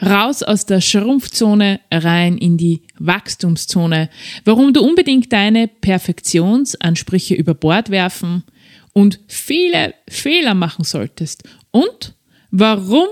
[0.00, 4.10] Raus aus der Schrumpfzone, rein in die Wachstumszone.
[4.44, 8.44] Warum du unbedingt deine Perfektionsansprüche über Bord werfen
[8.92, 11.44] und viele Fehler machen solltest.
[11.70, 12.14] Und
[12.50, 13.06] warum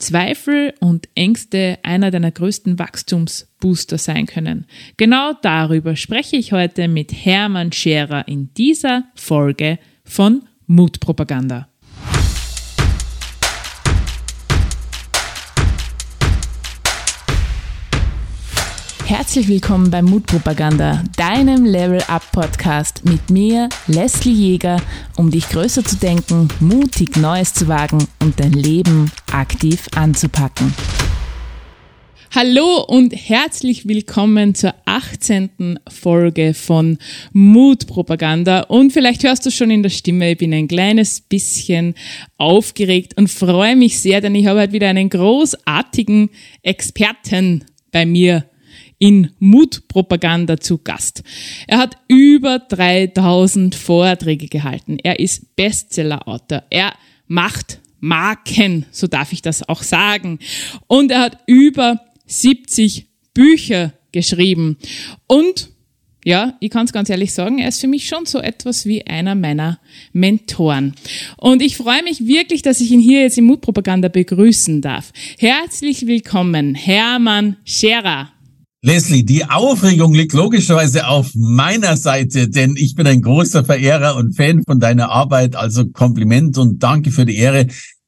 [0.00, 4.66] Zweifel und Ängste einer deiner größten Wachstumsbooster sein können.
[4.96, 11.69] Genau darüber spreche ich heute mit Hermann Scherer in dieser Folge von Mutpropaganda.
[19.10, 24.80] Herzlich willkommen bei Mutpropaganda, deinem Level Up Podcast mit mir, Leslie Jäger,
[25.16, 30.72] um dich größer zu denken, mutig Neues zu wagen und dein Leben aktiv anzupacken.
[32.32, 35.80] Hallo und herzlich willkommen zur 18.
[35.88, 36.98] Folge von
[37.32, 38.60] Mutpropaganda.
[38.60, 41.96] Und vielleicht hörst du schon in der Stimme, ich bin ein kleines bisschen
[42.38, 46.30] aufgeregt und freue mich sehr, denn ich habe heute wieder einen großartigen
[46.62, 48.44] Experten bei mir
[49.00, 51.24] in Mutpropaganda zu Gast.
[51.66, 54.98] Er hat über 3000 Vorträge gehalten.
[55.02, 56.62] Er ist Bestsellerautor.
[56.70, 56.92] Er
[57.26, 60.38] macht Marken, so darf ich das auch sagen.
[60.86, 64.76] Und er hat über 70 Bücher geschrieben.
[65.26, 65.70] Und
[66.22, 69.06] ja, ich kann es ganz ehrlich sagen, er ist für mich schon so etwas wie
[69.06, 69.80] einer meiner
[70.12, 70.94] Mentoren.
[71.38, 75.12] Und ich freue mich wirklich, dass ich ihn hier jetzt im Mutpropaganda begrüßen darf.
[75.38, 78.30] Herzlich willkommen, Hermann Scherer.
[78.82, 84.34] Leslie, die Aufregung liegt logischerweise auf meiner Seite, denn ich bin ein großer Verehrer und
[84.34, 85.54] Fan von deiner Arbeit.
[85.54, 87.66] Also Kompliment und danke für die Ehre,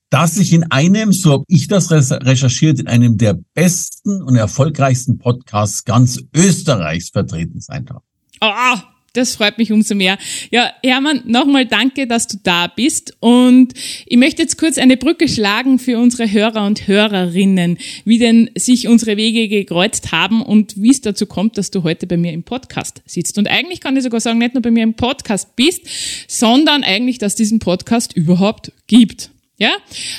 [0.08, 5.18] dass ich in einem, so habe ich das recherchiert, in einem der besten und erfolgreichsten
[5.18, 8.02] Podcasts ganz Österreichs vertreten sein darf.
[8.40, 8.82] Ah,
[9.12, 10.18] das freut mich umso mehr.
[10.50, 13.14] Ja, Hermann, nochmal danke, dass du da bist.
[13.20, 13.74] Und
[14.06, 18.88] ich möchte jetzt kurz eine Brücke schlagen für unsere Hörer und Hörerinnen, wie denn sich
[18.88, 22.42] unsere Wege gekreuzt haben und wie es dazu kommt, dass du heute bei mir im
[22.42, 23.36] Podcast sitzt.
[23.38, 25.82] Und eigentlich kann ich sogar sagen, nicht nur bei mir im Podcast bist,
[26.28, 29.30] sondern eigentlich, dass diesen Podcast überhaupt gibt.
[29.62, 29.76] Ja,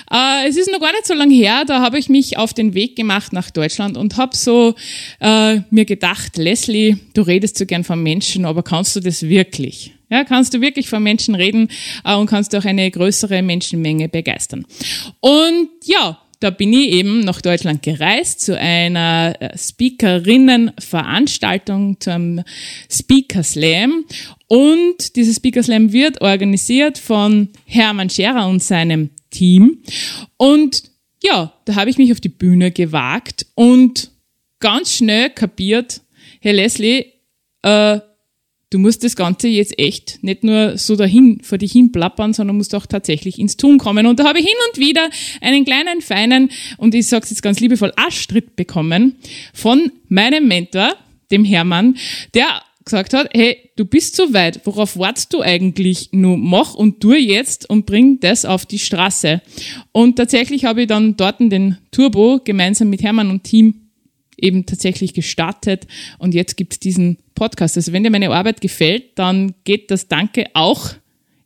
[0.10, 2.74] äh, es ist noch gar nicht so lange her, da habe ich mich auf den
[2.76, 4.74] Weg gemacht nach Deutschland und habe so
[5.20, 9.92] äh, mir gedacht, Leslie, du redest so gern von Menschen, aber kannst du das wirklich?
[10.10, 11.68] Ja, kannst du wirklich von Menschen reden
[12.06, 14.66] äh, und kannst auch eine größere Menschenmenge begeistern?
[15.20, 22.42] Und ja, da bin ich eben nach Deutschland gereist zu einer äh, Speakerinnenveranstaltung, zum
[22.90, 24.06] Speaker Slam.
[24.48, 29.80] Und dieser Speaker Slam wird organisiert von Hermann Scherer und seinem Team.
[30.38, 30.84] Und
[31.22, 34.12] ja, da habe ich mich auf die Bühne gewagt und
[34.60, 36.02] ganz schnell kapiert,
[36.40, 37.06] Herr Leslie,
[37.64, 38.00] äh,
[38.70, 42.58] du musst das Ganze jetzt echt nicht nur so dahin, vor dich hin plappern, sondern
[42.58, 44.08] musst auch tatsächlich ins Tun kommen.
[44.08, 45.10] Und da habe ich hin und wieder
[45.42, 49.18] einen kleinen, feinen, und ich sage es jetzt ganz liebevoll, Arschtritt bekommen
[49.54, 50.96] von meinem Mentor,
[51.32, 51.98] dem Hermann,
[52.34, 56.10] der gesagt hat, hey, du bist so weit, worauf wartest du eigentlich?
[56.12, 59.42] Nur mach und tu jetzt und bring das auf die Straße.
[59.92, 63.84] Und tatsächlich habe ich dann dort den Turbo gemeinsam mit Hermann und Team
[64.38, 67.78] eben tatsächlich gestartet und jetzt gibt es diesen Podcast.
[67.78, 70.92] Also wenn dir meine Arbeit gefällt, dann geht das Danke auch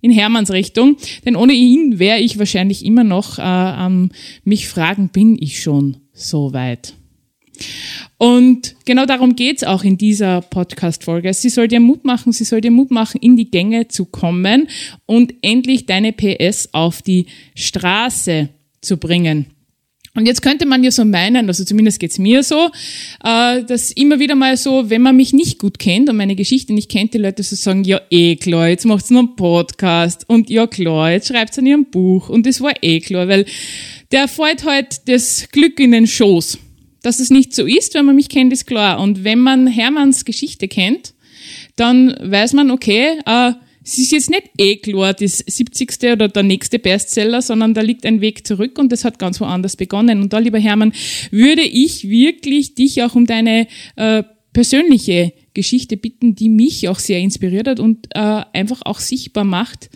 [0.01, 4.11] in Hermanns Richtung, denn ohne ihn wäre ich wahrscheinlich immer noch äh, am
[4.43, 6.93] mich fragen, bin ich schon so weit?
[8.17, 11.33] Und genau darum geht's auch in dieser Podcast-Folge.
[11.33, 14.67] Sie soll dir Mut machen, sie soll dir Mut machen, in die Gänge zu kommen
[15.05, 18.49] und endlich deine PS auf die Straße
[18.81, 19.47] zu bringen.
[20.17, 22.71] Und jetzt könnte man ja so meinen, also zumindest geht's mir so,
[23.23, 26.73] äh, dass immer wieder mal so, wenn man mich nicht gut kennt und meine Geschichte
[26.73, 30.49] nicht kennt, die Leute so sagen, ja eh klar, jetzt macht's noch einen Podcast und
[30.49, 33.45] ja klar, jetzt schreibt's an ihrem Buch und das war eh klar, weil
[34.11, 36.57] der fällt halt das Glück in den Schoß.
[37.07, 38.99] Dass es nicht so ist, wenn man mich kennt, ist klar.
[38.99, 41.13] Und wenn man Hermanns Geschichte kennt,
[41.77, 46.11] dann weiß man, okay, äh, es ist jetzt nicht eh klar das 70.
[46.11, 49.77] oder der nächste Bestseller, sondern da liegt ein Weg zurück und das hat ganz woanders
[49.77, 50.21] begonnen.
[50.21, 50.91] Und da, lieber Hermann,
[51.31, 57.19] würde ich wirklich dich auch um deine äh, persönliche Geschichte bitten, die mich auch sehr
[57.19, 59.89] inspiriert hat und äh, einfach auch sichtbar macht,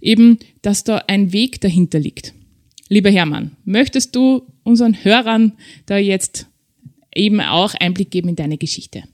[0.00, 2.34] eben, dass da ein Weg dahinter liegt.
[2.88, 5.52] Lieber Hermann, möchtest du unseren Hörern
[5.86, 6.48] da jetzt
[7.16, 9.04] eben auch Einblick geben in deine Geschichte?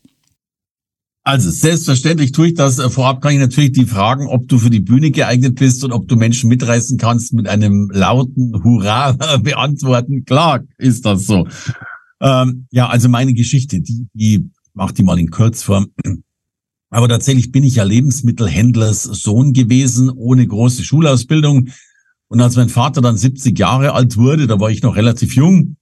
[1.25, 2.81] Also selbstverständlich tue ich das.
[2.93, 6.08] Vorab kann ich natürlich die fragen, ob du für die Bühne geeignet bist und ob
[6.08, 9.12] du Menschen mitreißen kannst mit einem lauten Hurra
[9.43, 10.25] beantworten.
[10.25, 11.46] Klar ist das so.
[12.20, 15.88] Ähm, ja, also meine Geschichte, die, die mach die mal in Kurzform.
[16.90, 21.69] Aber tatsächlich bin ich ja Lebensmittelhändlers Sohn gewesen, ohne große Schulausbildung.
[22.28, 25.76] Und als mein Vater dann 70 Jahre alt wurde, da war ich noch relativ jung,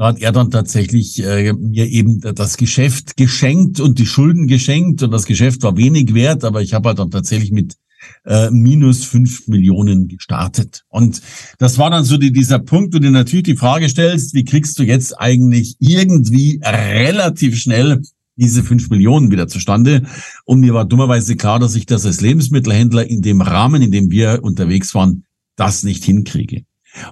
[0.00, 5.02] da hat er dann tatsächlich äh, mir eben das Geschäft geschenkt und die Schulden geschenkt
[5.02, 7.76] und das Geschäft war wenig wert, aber ich habe halt dann tatsächlich mit
[8.24, 10.84] äh, minus fünf Millionen gestartet.
[10.88, 11.20] Und
[11.58, 14.78] das war dann so die, dieser Punkt, wo du natürlich die Frage stellst, wie kriegst
[14.78, 18.00] du jetzt eigentlich irgendwie relativ schnell
[18.36, 20.06] diese fünf Millionen wieder zustande.
[20.46, 24.10] Und mir war dummerweise klar, dass ich das als Lebensmittelhändler in dem Rahmen, in dem
[24.10, 25.24] wir unterwegs waren,
[25.56, 26.64] das nicht hinkriege.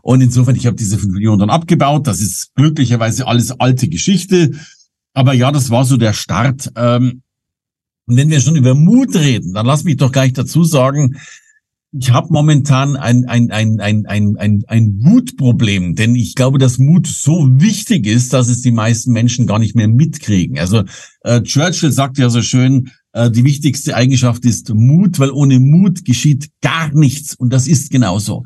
[0.02, 2.06] Und insofern, ich habe diese fünf Millionen dann abgebaut.
[2.06, 4.52] Das ist glücklicherweise alles alte Geschichte.
[5.14, 6.70] Aber ja, das war so der Start.
[6.76, 7.22] Ähm,
[8.06, 11.16] und wenn wir schon über Mut reden, dann lass mich doch gleich dazu sagen,
[11.92, 16.78] ich habe momentan ein, ein, ein, ein, ein, ein, ein Mutproblem, denn ich glaube, dass
[16.78, 20.58] Mut so wichtig ist, dass es die meisten Menschen gar nicht mehr mitkriegen.
[20.58, 20.84] Also
[21.22, 26.04] äh, Churchill sagt ja so schön, äh, die wichtigste Eigenschaft ist Mut, weil ohne Mut
[26.04, 27.34] geschieht gar nichts.
[27.34, 28.44] Und das ist genauso.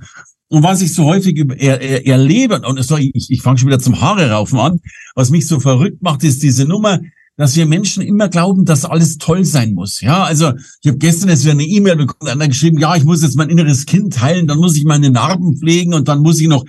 [0.52, 3.78] Und was ich so häufig er, er, erlebe, und sorry, ich, ich fange schon wieder
[3.78, 4.80] zum Haare raufen an,
[5.14, 7.00] was mich so verrückt macht, ist diese Nummer,
[7.38, 10.02] dass wir Menschen immer glauben, dass alles toll sein muss.
[10.02, 10.52] Ja, also
[10.82, 13.48] ich habe gestern jetzt wieder eine E-Mail bekommen, einer geschrieben, ja, ich muss jetzt mein
[13.48, 16.66] inneres Kind heilen, dann muss ich meine Narben pflegen und dann muss ich noch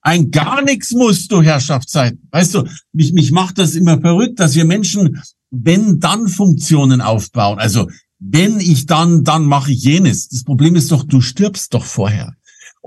[0.00, 2.16] ein gar nichts musst du Herrschaftszeit.
[2.30, 7.58] Weißt du, mich, mich macht das immer verrückt, dass wir Menschen, wenn dann Funktionen aufbauen.
[7.58, 7.86] Also
[8.18, 10.30] wenn ich dann, dann mache ich jenes.
[10.30, 12.32] Das Problem ist doch, du stirbst doch vorher.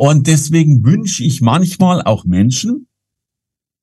[0.01, 2.87] Und deswegen wünsche ich manchmal auch Menschen,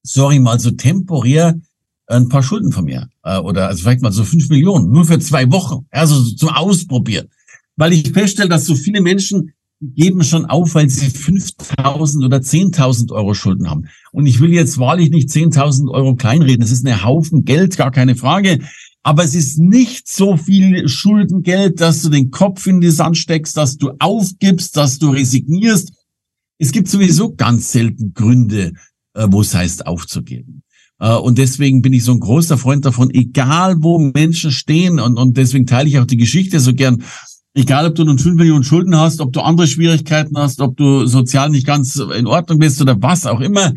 [0.03, 1.61] sorry mal so temporär,
[2.07, 3.11] ein paar Schulden von mir.
[3.23, 5.85] Äh, oder also vielleicht mal so fünf Millionen, nur für zwei Wochen.
[5.91, 7.27] Also zum Ausprobieren.
[7.77, 9.53] Weil ich feststelle, dass so viele Menschen
[9.83, 13.89] geben schon auf, weil sie 5.000 oder 10.000 Euro Schulden haben.
[14.11, 16.63] Und ich will jetzt wahrlich nicht 10.000 Euro kleinreden.
[16.63, 18.61] Das ist eine Haufen Geld, gar keine Frage.
[19.03, 23.55] Aber es ist nicht so viel Schuldengeld, dass du den Kopf in die Sand steckst,
[23.59, 25.93] dass du aufgibst, dass du resignierst.
[26.59, 28.73] Es gibt sowieso ganz selten Gründe,
[29.15, 30.63] äh, wo es heißt aufzugeben.
[30.99, 35.19] Äh, und deswegen bin ich so ein großer Freund davon, egal wo Menschen stehen, und,
[35.19, 37.03] und deswegen teile ich auch die Geschichte so gern,
[37.55, 41.07] egal ob du nun 5 Millionen Schulden hast, ob du andere Schwierigkeiten hast, ob du
[41.07, 43.75] sozial nicht ganz in Ordnung bist oder was auch immer,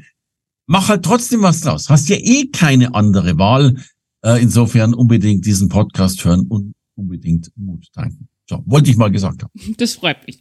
[0.68, 1.90] mach halt trotzdem was draus.
[1.90, 3.76] Hast ja eh keine andere Wahl.
[4.22, 8.29] Äh, insofern unbedingt diesen Podcast hören und unbedingt Mut tanken.
[8.50, 9.52] So, wollte ich mal gesagt haben.
[9.78, 10.40] Das freut mich.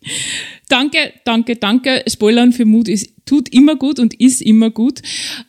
[0.71, 2.03] Danke, danke, danke.
[2.09, 5.03] Spoilern für Mut ist, tut immer gut und ist immer gut.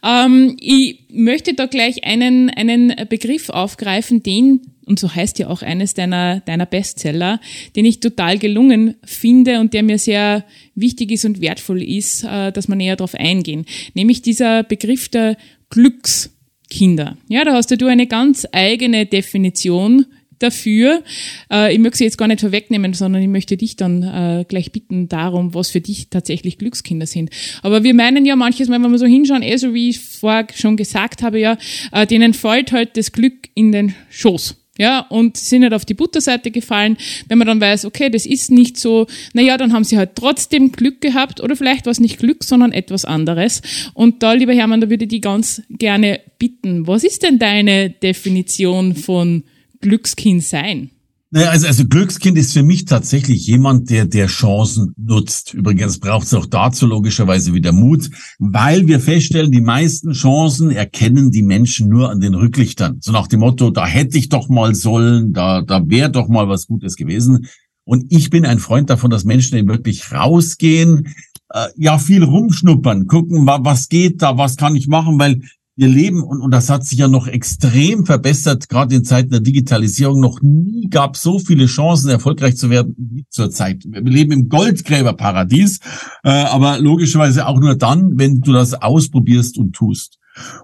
[0.04, 5.62] Ähm, ich möchte da gleich einen, einen Begriff aufgreifen, den, und so heißt ja auch
[5.62, 7.40] eines deiner, deiner Bestseller,
[7.78, 10.44] den ich total gelungen finde und der mir sehr
[10.76, 13.66] wichtig ist und wertvoll ist, äh, dass wir näher darauf eingehen.
[13.94, 15.38] Nämlich dieser Begriff der
[15.70, 17.16] Glückskinder.
[17.30, 20.06] Ja, da hast du eine ganz eigene Definition
[20.40, 21.04] dafür.
[21.52, 24.72] Äh, ich möchte sie jetzt gar nicht vorwegnehmen, sondern ich möchte dich dann äh, gleich
[24.72, 27.30] bitten darum, was für dich tatsächlich Glückskinder sind.
[27.62, 30.48] Aber wir meinen ja manches Mal, wenn wir so hinschauen, eh so wie ich vorher
[30.56, 31.58] schon gesagt habe, ja,
[31.92, 34.56] äh, denen fällt halt das Glück in den Schoß.
[34.80, 36.96] Ja, und sind halt auf die Butterseite gefallen.
[37.28, 40.72] Wenn man dann weiß, okay, das ist nicht so, naja, dann haben sie halt trotzdem
[40.72, 43.62] Glück gehabt oder vielleicht war es nicht Glück, sondern etwas anderes.
[43.94, 47.90] Und da, lieber Hermann, da würde ich die ganz gerne bitten, was ist denn deine
[47.90, 49.44] Definition von
[49.82, 50.92] Glückskind sein?
[51.32, 55.54] Naja, also, also Glückskind ist für mich tatsächlich jemand, der der Chancen nutzt.
[55.54, 58.10] Übrigens braucht es auch dazu logischerweise wieder Mut,
[58.40, 62.98] weil wir feststellen, die meisten Chancen erkennen die Menschen nur an den Rücklichtern.
[63.02, 66.50] So nach dem Motto, da hätte ich doch mal sollen, da, da wäre doch mal
[66.50, 67.48] was Gutes gewesen.
[67.84, 71.14] Und ich bin ein Freund davon, dass Menschen eben wirklich rausgehen,
[71.54, 75.42] äh, ja, viel rumschnuppern, gucken, was geht da, was kann ich machen, weil
[75.80, 79.40] wir leben, und, und das hat sich ja noch extrem verbessert, gerade in Zeiten der
[79.40, 80.20] Digitalisierung.
[80.20, 83.86] Noch nie gab es so viele Chancen, erfolgreich zu werden wie zurzeit.
[83.86, 85.80] Wir leben im Goldgräberparadies,
[86.26, 90.18] äh, aber logischerweise auch nur dann, wenn du das ausprobierst und tust.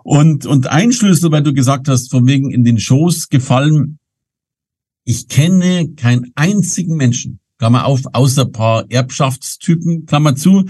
[0.04, 4.00] Und, und ein Schlüssel, weil du gesagt hast, von wegen in den Schoß gefallen,
[5.06, 10.66] ich kenne keinen einzigen Menschen, Klammer auf, außer paar Erbschaftstypen, Klammer zu,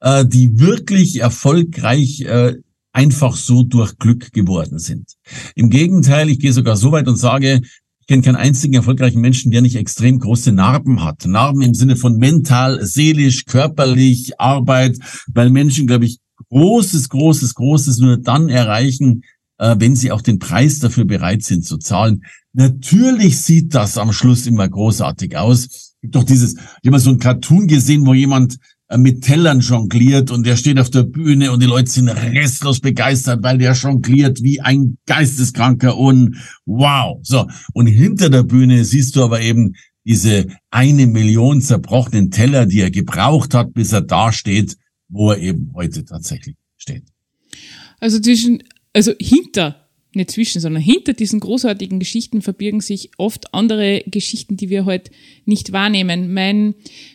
[0.00, 2.54] äh, die wirklich erfolgreich äh,
[2.94, 5.14] einfach so durch Glück geworden sind.
[5.54, 7.60] Im Gegenteil, ich gehe sogar so weit und sage,
[8.00, 11.26] ich kenne keinen einzigen erfolgreichen Menschen, der nicht extrem große Narben hat.
[11.26, 14.98] Narben im Sinne von mental, seelisch, körperlich, Arbeit,
[15.32, 16.18] weil Menschen, glaube ich,
[16.50, 19.22] großes, großes, großes nur dann erreichen,
[19.58, 22.22] äh, wenn sie auch den Preis dafür bereit sind zu zahlen.
[22.52, 25.94] Natürlich sieht das am Schluss immer großartig aus.
[26.02, 28.58] Doch dieses, ich habe mal so ein Cartoon gesehen, wo jemand
[28.98, 33.42] mit Tellern jongliert und der steht auf der Bühne und die Leute sind restlos begeistert,
[33.42, 37.18] weil der jongliert wie ein Geisteskranker und wow.
[37.22, 37.46] So.
[37.72, 39.74] Und hinter der Bühne siehst du aber eben
[40.04, 44.76] diese eine Million zerbrochenen Teller, die er gebraucht hat, bis er da steht,
[45.08, 47.04] wo er eben heute tatsächlich steht.
[48.00, 49.83] Also zwischen also hinter
[50.16, 55.10] nicht zwischen, sondern hinter diesen großartigen Geschichten verbirgen sich oft andere Geschichten, die wir heute
[55.44, 56.32] nicht wahrnehmen.
[56.32, 56.74] Mein,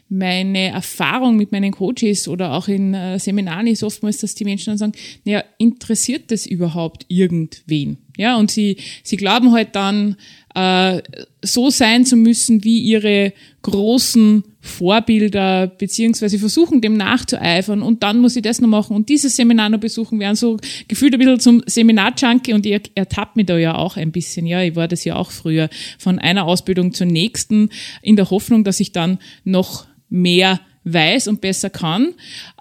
[0.09, 4.71] meine Erfahrung mit meinen Coaches oder auch in äh, Seminaren ist oftmals, dass die Menschen
[4.71, 4.93] dann sagen,
[5.25, 7.97] naja, interessiert das überhaupt irgendwen?
[8.17, 10.15] Ja, und sie, sie glauben halt dann,
[10.55, 11.01] äh,
[11.41, 17.81] so sein zu müssen wie ihre großen Vorbilder, beziehungsweise versuchen dem nachzueifern.
[17.81, 18.95] Und dann muss ich das noch machen.
[18.95, 22.53] Und dieses Seminar noch besuchen, werden so gefühlt ein bisschen zum Seminar-Junkie.
[22.53, 25.31] Und ihr ertappt mich da ja auch ein bisschen, ja, ich war das ja auch
[25.31, 27.69] früher, von einer Ausbildung zur nächsten,
[28.01, 32.13] in der Hoffnung, dass ich dann noch mehr weiß und besser kann.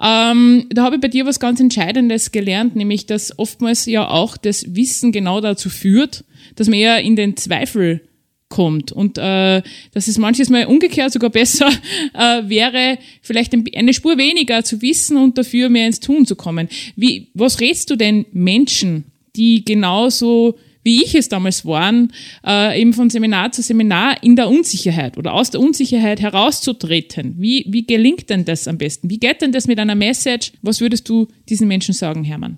[0.02, 4.36] Ähm, da habe ich bei dir was ganz Entscheidendes gelernt, nämlich dass oftmals ja auch
[4.36, 6.24] das Wissen genau dazu führt,
[6.56, 8.07] dass man eher in den Zweifel
[8.48, 9.62] kommt und äh,
[9.92, 11.68] dass es manches Mal umgekehrt sogar besser
[12.14, 16.68] äh, wäre, vielleicht eine Spur weniger zu wissen und dafür mehr ins Tun zu kommen.
[16.96, 19.04] Wie, was rätst du denn Menschen,
[19.36, 22.12] die genauso wie ich es damals waren,
[22.46, 27.34] äh, eben von Seminar zu Seminar in der Unsicherheit oder aus der Unsicherheit herauszutreten.
[27.38, 29.10] Wie, wie gelingt denn das am besten?
[29.10, 30.52] Wie geht denn das mit einer Message?
[30.62, 32.56] Was würdest du diesen Menschen sagen, Hermann?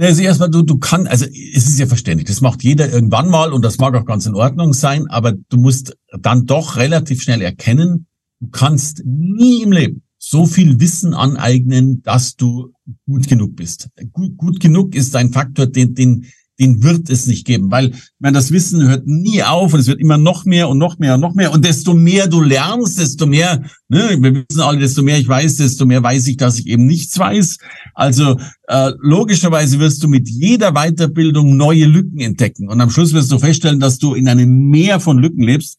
[0.00, 3.52] Also erstmal, du, du kannst, also es ist ja verständlich, das macht jeder irgendwann mal
[3.52, 7.42] und das mag auch ganz in Ordnung sein, aber du musst dann doch relativ schnell
[7.42, 8.06] erkennen,
[8.40, 12.72] du kannst nie im Leben so viel Wissen aneignen, dass du
[13.06, 13.90] gut genug bist.
[14.12, 16.26] Gut, gut genug ist ein Faktor, den, den,
[16.60, 19.98] den wird es nicht geben, weil man das Wissen hört nie auf und es wird
[19.98, 23.26] immer noch mehr und noch mehr und noch mehr und desto mehr du lernst, desto
[23.26, 26.66] mehr, ne, wir wissen alle, desto mehr ich weiß, desto mehr weiß ich, dass ich
[26.66, 27.56] eben nichts weiß.
[27.94, 28.38] Also
[28.68, 33.38] äh, logischerweise wirst du mit jeder Weiterbildung neue Lücken entdecken und am Schluss wirst du
[33.38, 35.78] feststellen, dass du in einem Meer von Lücken lebst.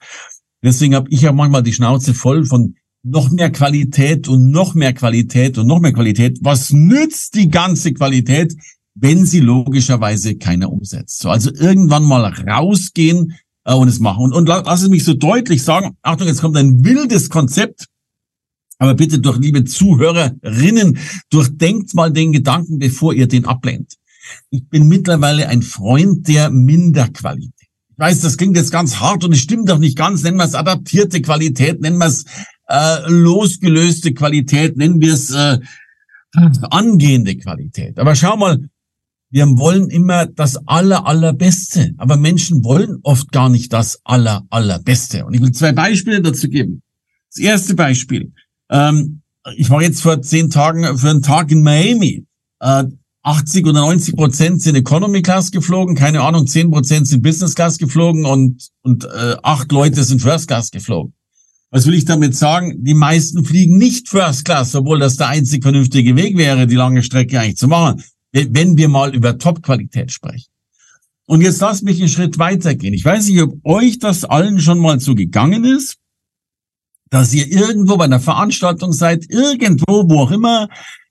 [0.63, 4.93] Deswegen habe ich ja manchmal die Schnauze voll von noch mehr Qualität und noch mehr
[4.93, 6.39] Qualität und noch mehr Qualität.
[6.41, 8.55] Was nützt die ganze Qualität,
[8.95, 11.19] wenn sie logischerweise keiner umsetzt.
[11.19, 14.25] So, also irgendwann mal rausgehen äh, und es machen.
[14.25, 17.87] Und, und lass es mich so deutlich sagen, Achtung, jetzt kommt ein wildes Konzept,
[18.77, 20.97] aber bitte durch liebe Zuhörerinnen,
[21.29, 23.95] durchdenkt mal den Gedanken, bevor ihr den ablehnt.
[24.49, 27.53] Ich bin mittlerweile ein Freund der Minderqualität.
[27.89, 30.23] Ich weiß, das klingt jetzt ganz hart und es stimmt doch nicht ganz.
[30.23, 32.25] Nennen wir es adaptierte Qualität, nennen wir es
[32.67, 35.59] äh, losgelöste Qualität, nennen wir es äh,
[36.71, 37.99] angehende Qualität.
[37.99, 38.57] Aber schau mal,
[39.31, 41.93] wir wollen immer das aller, allerbeste.
[41.97, 45.25] Aber Menschen wollen oft gar nicht das aller, allerbeste.
[45.25, 46.83] Und ich will zwei Beispiele dazu geben.
[47.33, 48.33] Das erste Beispiel.
[48.69, 49.21] Ähm,
[49.55, 52.25] ich war jetzt vor zehn Tagen für einen Tag in Miami.
[52.59, 52.83] Äh,
[53.23, 57.77] 80 oder 90 Prozent sind Economy Class geflogen, keine Ahnung, 10 Prozent sind Business Class
[57.77, 61.13] geflogen und, und äh, acht Leute sind First Class geflogen.
[61.69, 62.83] Was will ich damit sagen?
[62.83, 67.03] Die meisten fliegen nicht First Class, obwohl das der einzig vernünftige Weg wäre, die lange
[67.03, 70.49] Strecke eigentlich zu machen wenn wir mal über Top-Qualität sprechen.
[71.25, 72.93] Und jetzt lasst mich einen Schritt weitergehen.
[72.93, 75.97] Ich weiß nicht, ob euch das allen schon mal so gegangen ist,
[77.09, 80.69] dass ihr irgendwo bei einer Veranstaltung seid, irgendwo, wo auch immer,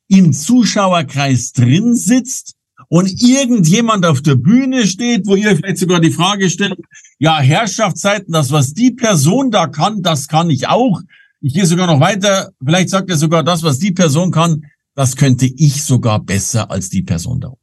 [0.08, 2.54] im Zuschauerkreis drin sitzt
[2.88, 6.80] und irgendjemand auf der Bühne steht, wo ihr vielleicht sogar die Frage stellt,
[7.18, 11.00] ja, Herrschaftszeiten, das, was die Person da kann, das kann ich auch.
[11.40, 12.50] Ich gehe sogar noch weiter.
[12.62, 16.88] Vielleicht sagt er sogar das, was die Person kann, das könnte ich sogar besser als
[16.88, 17.60] die Person da oben.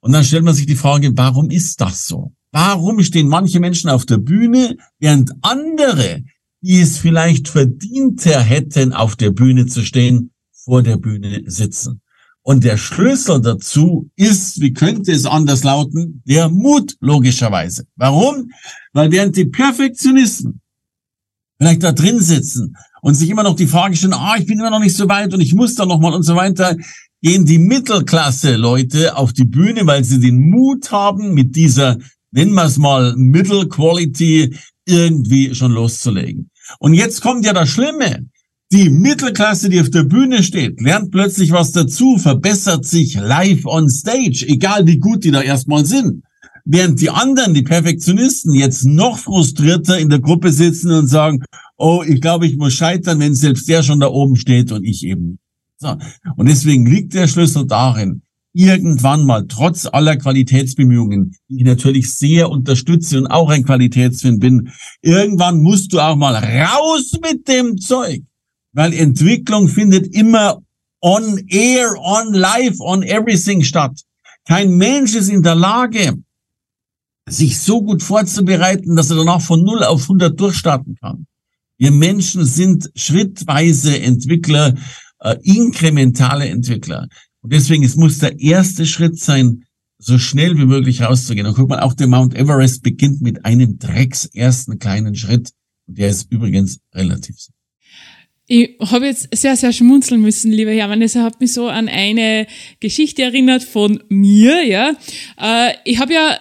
[0.00, 2.32] Und dann stellt man sich die Frage, warum ist das so?
[2.52, 6.22] Warum stehen manche Menschen auf der Bühne, während andere,
[6.60, 12.00] die es vielleicht verdienter hätten, auf der Bühne zu stehen, vor der Bühne sitzen?
[12.42, 17.86] Und der Schlüssel dazu ist, wie könnte es anders lauten, der Mut, logischerweise.
[17.96, 18.50] Warum?
[18.94, 20.62] Weil während die Perfektionisten
[21.58, 24.70] vielleicht da drin sitzen und sich immer noch die Frage stellen, ah, ich bin immer
[24.70, 26.76] noch nicht so weit und ich muss da noch mal und so weiter,
[27.22, 31.98] gehen die Mittelklasse-Leute auf die Bühne, weil sie den Mut haben, mit dieser,
[32.30, 36.50] nennen wir es mal, Middle Quality irgendwie schon loszulegen.
[36.78, 38.26] Und jetzt kommt ja das Schlimme.
[38.70, 43.88] Die Mittelklasse, die auf der Bühne steht, lernt plötzlich was dazu, verbessert sich live on
[43.88, 46.22] stage, egal wie gut die da erstmal sind.
[46.66, 51.42] Während die anderen, die Perfektionisten, jetzt noch frustrierter in der Gruppe sitzen und sagen,
[51.78, 55.04] oh, ich glaube, ich muss scheitern, wenn selbst der schon da oben steht und ich
[55.04, 55.38] eben.
[55.78, 55.96] So.
[56.36, 62.50] Und deswegen liegt der Schlüssel darin, irgendwann mal trotz aller Qualitätsbemühungen, die ich natürlich sehr
[62.50, 68.22] unterstütze und auch ein Qualitätsfan bin, irgendwann musst du auch mal raus mit dem Zeug.
[68.72, 70.60] Weil Entwicklung findet immer
[71.00, 74.02] on air, on live, on everything statt.
[74.46, 76.14] Kein Mensch ist in der Lage,
[77.28, 81.27] sich so gut vorzubereiten, dass er danach von 0 auf 100 durchstarten kann.
[81.78, 84.74] Wir Menschen sind schrittweise Entwickler,
[85.20, 87.08] äh, inkrementale Entwickler.
[87.40, 89.64] Und deswegen, es muss der erste Schritt sein,
[89.98, 91.46] so schnell wie möglich rauszugehen.
[91.46, 95.50] Und guck mal, auch der Mount Everest beginnt mit einem Drecks ersten kleinen Schritt.
[95.86, 97.36] Und der ist übrigens relativ.
[98.46, 101.02] Ich habe jetzt sehr, sehr schmunzeln müssen, lieber Hermann.
[101.02, 102.46] Es hat mich so an eine
[102.80, 104.96] Geschichte erinnert von mir, ja.
[105.36, 106.38] Äh, ich habe ja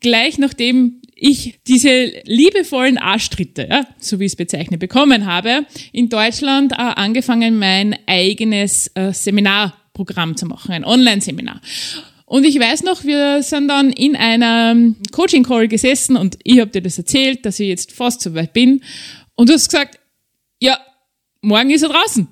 [0.00, 6.08] gleich nachdem ich diese liebevollen Arschtritte, ja, so wie ich es bezeichne, bekommen habe, in
[6.08, 11.60] Deutschland äh, angefangen, mein eigenes äh, Seminarprogramm zu machen, ein Online-Seminar.
[12.24, 16.82] Und ich weiß noch, wir sind dann in einem Coaching-Call gesessen und ich habe dir
[16.82, 18.82] das erzählt, dass ich jetzt fast so weit bin.
[19.34, 19.98] Und du hast gesagt,
[20.60, 20.78] ja,
[21.40, 22.28] morgen ist er draußen.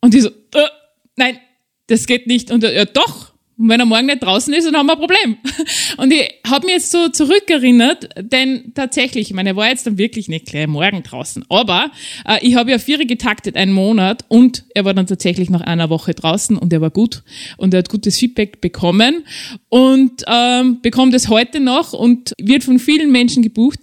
[0.00, 0.68] Und ich so, äh,
[1.16, 1.38] nein,
[1.86, 2.50] das geht nicht.
[2.50, 3.35] Und er, ja, doch.
[3.58, 5.36] Und wenn er morgen nicht draußen ist, dann haben wir ein Problem.
[5.96, 9.96] Und ich habe mir jetzt so zurückerinnert, denn tatsächlich, ich meine, er war jetzt dann
[9.96, 11.44] wirklich nicht gleich morgen draußen.
[11.48, 11.90] Aber
[12.26, 15.88] äh, ich habe ja vier getaktet, einen Monat, und er war dann tatsächlich nach einer
[15.88, 17.22] Woche draußen und er war gut.
[17.56, 19.24] Und er hat gutes Feedback bekommen
[19.70, 23.80] und ähm, bekommt es heute noch und wird von vielen Menschen gebucht.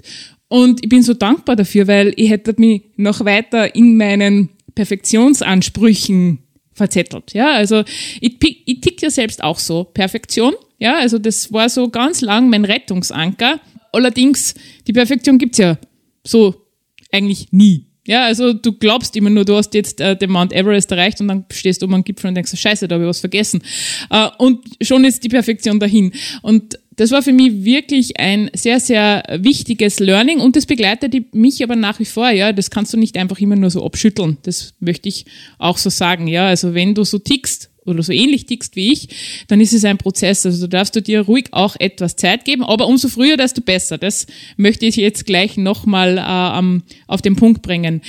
[0.50, 6.43] Und ich bin so dankbar dafür, weil ich hätte mich noch weiter in meinen Perfektionsansprüchen
[6.74, 7.34] verzettelt.
[7.34, 7.84] Ja, also
[8.20, 9.84] ich, ich tick ja selbst auch so.
[9.84, 10.54] Perfektion.
[10.80, 13.60] Ja, also das war so ganz lang mein Rettungsanker.
[13.92, 14.56] Allerdings,
[14.88, 15.78] die Perfektion gibt's ja
[16.24, 16.56] so
[17.12, 17.86] eigentlich nie.
[18.06, 21.30] Ja, also du glaubst immer nur, du hast jetzt äh, den Mount Everest erreicht und
[21.30, 23.62] dann stehst du oben am Gipfel und denkst, scheiße, da habe ich was vergessen.
[24.10, 26.12] Äh, und schon ist die Perfektion dahin.
[26.42, 31.64] Und das war für mich wirklich ein sehr, sehr wichtiges Learning und das begleitet mich
[31.64, 32.54] aber nach wie vor, ja.
[32.54, 34.38] Das kannst du nicht einfach immer nur so abschütteln.
[34.44, 35.26] Das möchte ich
[35.58, 36.48] auch so sagen, ja.
[36.48, 39.10] Also wenn du so tickst oder so ähnlich tickst wie ich,
[39.48, 40.46] dann ist es ein Prozess.
[40.46, 43.98] Also du darfst du dir ruhig auch etwas Zeit geben, aber umso früher, desto besser.
[43.98, 48.02] Das möchte ich jetzt gleich nochmal äh, auf den Punkt bringen.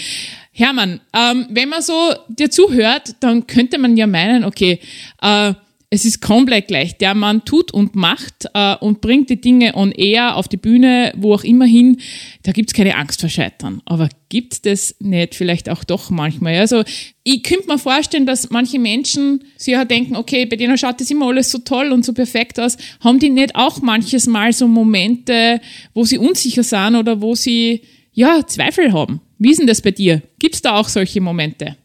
[0.52, 4.78] Hermann, ähm, wenn man so dir zuhört, dann könnte man ja meinen, okay,
[5.20, 5.54] äh,
[5.94, 6.98] es ist komplett gleich.
[6.98, 11.12] Der Mann tut und macht äh, und bringt die Dinge on air, auf die Bühne,
[11.16, 11.98] wo auch immer hin.
[12.42, 13.80] Da gibt's keine Angst vor Scheitern.
[13.84, 16.56] Aber gibt das nicht vielleicht auch doch manchmal?
[16.56, 16.82] Also
[17.22, 21.12] ich könnte mir vorstellen, dass manche Menschen sich ja denken, okay, bei denen schaut das
[21.12, 22.76] immer alles so toll und so perfekt aus.
[22.98, 25.60] Haben die nicht auch manches Mal so Momente,
[25.94, 29.20] wo sie unsicher sind oder wo sie ja Zweifel haben?
[29.38, 30.22] Wie ist denn das bei dir?
[30.40, 31.76] Gibt's da auch solche Momente?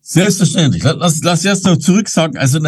[0.00, 0.82] Selbstverständlich.
[0.82, 2.38] Lass, lass erst noch zurück sagen.
[2.38, 2.58] Also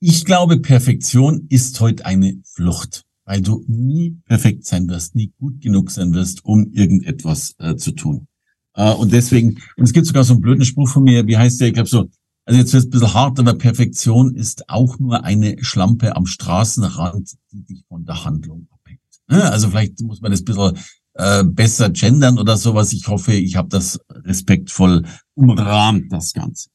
[0.00, 5.60] ich glaube, Perfektion ist heute eine Flucht, weil du nie perfekt sein wirst, nie gut
[5.60, 8.26] genug sein wirst, um irgendetwas äh, zu tun.
[8.74, 11.60] Äh, und deswegen, und es gibt sogar so einen blöden Spruch von mir, wie heißt
[11.60, 12.08] der, ich glaube so,
[12.46, 16.24] also jetzt wird es ein bisschen hart, aber Perfektion ist auch nur eine Schlampe am
[16.24, 19.00] Straßenrand, die dich von der Handlung abhängt.
[19.28, 20.78] Also vielleicht muss man das ein bisschen
[21.14, 22.92] äh, besser gendern oder sowas.
[22.92, 26.70] Ich hoffe, ich habe das respektvoll umrahmt, das Ganze.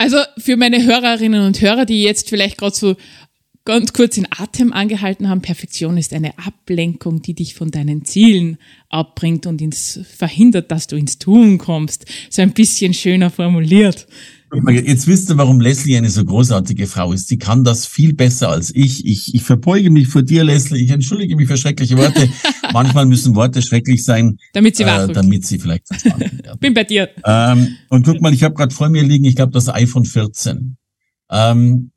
[0.00, 2.96] Also für meine Hörerinnen und Hörer, die jetzt vielleicht gerade so
[3.66, 8.56] ganz kurz in Atem angehalten haben, Perfektion ist eine Ablenkung, die dich von deinen Zielen
[8.88, 12.06] abbringt und ins verhindert, dass du ins Tun kommst.
[12.30, 14.06] So ein bisschen schöner formuliert.
[14.52, 17.28] Jetzt wisst ihr, warum Leslie eine so großartige Frau ist.
[17.28, 19.06] Sie kann das viel besser als ich.
[19.06, 20.82] Ich, ich verbeuge mich vor dir, Leslie.
[20.82, 22.28] Ich entschuldige mich für schreckliche Worte.
[22.72, 26.42] Manchmal müssen Worte schrecklich sein, damit sie, äh, damit sie vielleicht werden.
[26.60, 27.10] Bin bei dir.
[27.24, 30.76] Ähm, und guck mal, ich habe gerade vor mir liegen, ich glaube, das iPhone 14.
[31.30, 31.92] Ähm,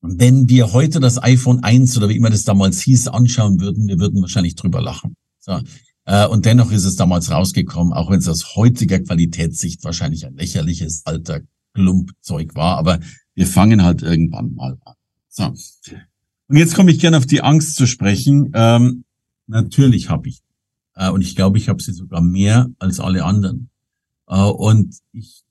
[0.00, 3.98] wenn wir heute das iPhone 1 oder wie immer das damals hieß, anschauen würden, wir
[3.98, 5.16] würden wahrscheinlich drüber lachen.
[5.40, 5.60] So.
[6.04, 10.36] Äh, und dennoch ist es damals rausgekommen, auch wenn es aus heutiger Qualitätssicht wahrscheinlich ein
[10.36, 11.40] lächerliches alter
[11.74, 13.00] Klumpzeug war, aber
[13.34, 14.94] wir fangen halt irgendwann mal an.
[15.28, 15.52] So.
[16.48, 18.50] Und jetzt komme ich gerne auf die Angst zu sprechen.
[18.54, 19.04] Ähm,
[19.46, 20.40] natürlich habe ich.
[20.94, 23.70] Äh, und ich glaube, ich habe sie sogar mehr als alle anderen.
[24.28, 25.42] Äh, und ich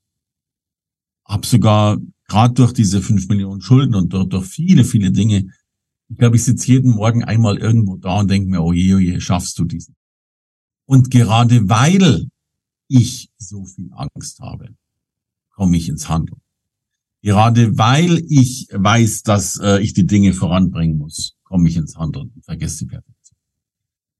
[1.26, 5.46] habe sogar gerade durch diese fünf Millionen Schulden und durch, durch viele, viele Dinge,
[6.08, 8.98] ich glaube, ich sitze jeden Morgen einmal irgendwo da und denke mir, oh je, oh
[8.98, 9.96] je, schaffst du diesen.
[10.86, 12.28] Und gerade weil
[12.88, 14.74] ich so viel Angst habe,
[15.54, 16.40] komme ich ins Handeln.
[17.22, 22.30] Gerade weil ich weiß, dass äh, ich die Dinge voranbringen muss, komme ich ins Handeln
[22.34, 23.38] und vergesse die Perfektion.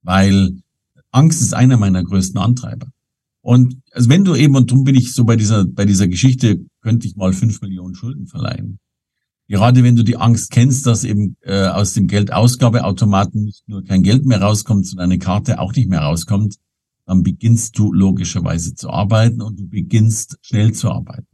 [0.03, 0.63] Weil
[1.11, 2.87] Angst ist einer meiner größten Antreiber.
[3.43, 6.65] Und also wenn du eben, und darum bin ich so bei dieser, bei dieser Geschichte,
[6.81, 8.79] könnte ich mal fünf Millionen Schulden verleihen.
[9.49, 14.03] Gerade wenn du die Angst kennst, dass eben äh, aus dem Geldausgabeautomaten nicht nur kein
[14.03, 16.57] Geld mehr rauskommt, sondern eine Karte auch nicht mehr rauskommt,
[17.07, 21.27] dann beginnst du logischerweise zu arbeiten und du beginnst schnell zu arbeiten.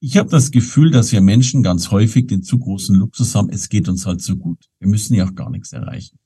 [0.00, 3.68] Ich habe das Gefühl, dass wir Menschen ganz häufig den zu großen Luxus haben, es
[3.68, 4.64] geht uns halt so gut.
[4.78, 6.18] Wir müssen ja auch gar nichts erreichen.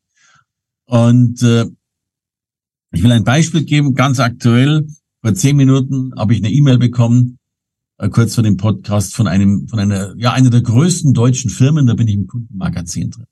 [0.86, 1.66] Und äh,
[2.92, 4.86] ich will ein Beispiel geben, ganz aktuell.
[5.22, 7.38] Vor zehn Minuten habe ich eine E-Mail bekommen,
[7.98, 11.86] äh, kurz vor dem Podcast von einem, von einer, ja, einer der größten deutschen Firmen,
[11.86, 13.26] da bin ich im Kundenmagazin drin.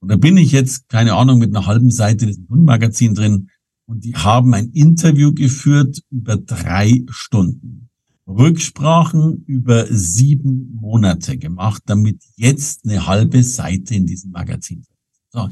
[0.00, 3.48] Und da bin ich jetzt, keine Ahnung, mit einer halben Seite des Magazin drin
[3.88, 7.88] und die haben ein Interview geführt über drei Stunden.
[8.26, 14.84] Rücksprachen über sieben Monate gemacht, damit jetzt eine halbe Seite in diesem Magazin.
[15.30, 15.48] So.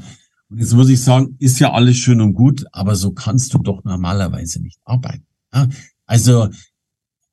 [0.49, 3.57] Und jetzt muss ich sagen, ist ja alles schön und gut, aber so kannst du
[3.57, 5.25] doch normalerweise nicht arbeiten.
[5.51, 5.67] Ja?
[6.05, 6.49] Also,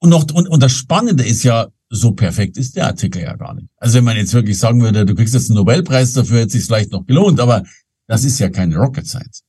[0.00, 3.54] und, noch, und, und das Spannende ist ja, so perfekt ist der Artikel ja gar
[3.54, 3.68] nicht.
[3.76, 6.64] Also wenn man jetzt wirklich sagen würde, du kriegst jetzt einen Nobelpreis dafür, hätte sich
[6.64, 7.62] vielleicht noch gelohnt, aber
[8.06, 9.43] das ist ja keine Rocket Science.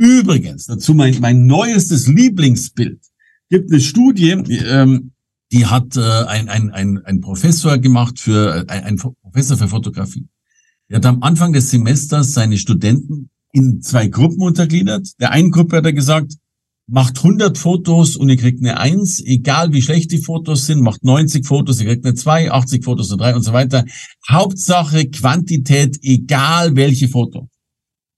[0.00, 3.02] Übrigens, dazu mein, mein neuestes Lieblingsbild.
[3.50, 5.10] Gibt eine Studie, ähm,
[5.52, 10.26] die hat äh, ein, ein, ein, ein Professor gemacht für, ein, ein Professor für Fotografie.
[10.88, 15.06] Er hat am Anfang des Semesters seine Studenten in zwei Gruppen untergliedert.
[15.20, 16.32] Der einen Gruppe hat er gesagt,
[16.86, 21.04] macht 100 Fotos und ihr kriegt eine 1, egal wie schlecht die Fotos sind, macht
[21.04, 23.84] 90 Fotos, ihr kriegt eine 2, 80 Fotos eine 3 und so weiter.
[24.30, 27.49] Hauptsache Quantität, egal welche Foto.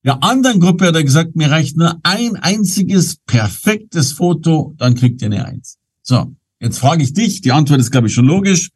[0.05, 5.23] Der anderen Gruppe hat er gesagt, mir reicht nur ein einziges perfektes Foto, dann kriegt
[5.23, 5.79] ihr eine 1.
[6.03, 8.71] So, jetzt frage ich dich, die Antwort ist, glaube ich, schon logisch.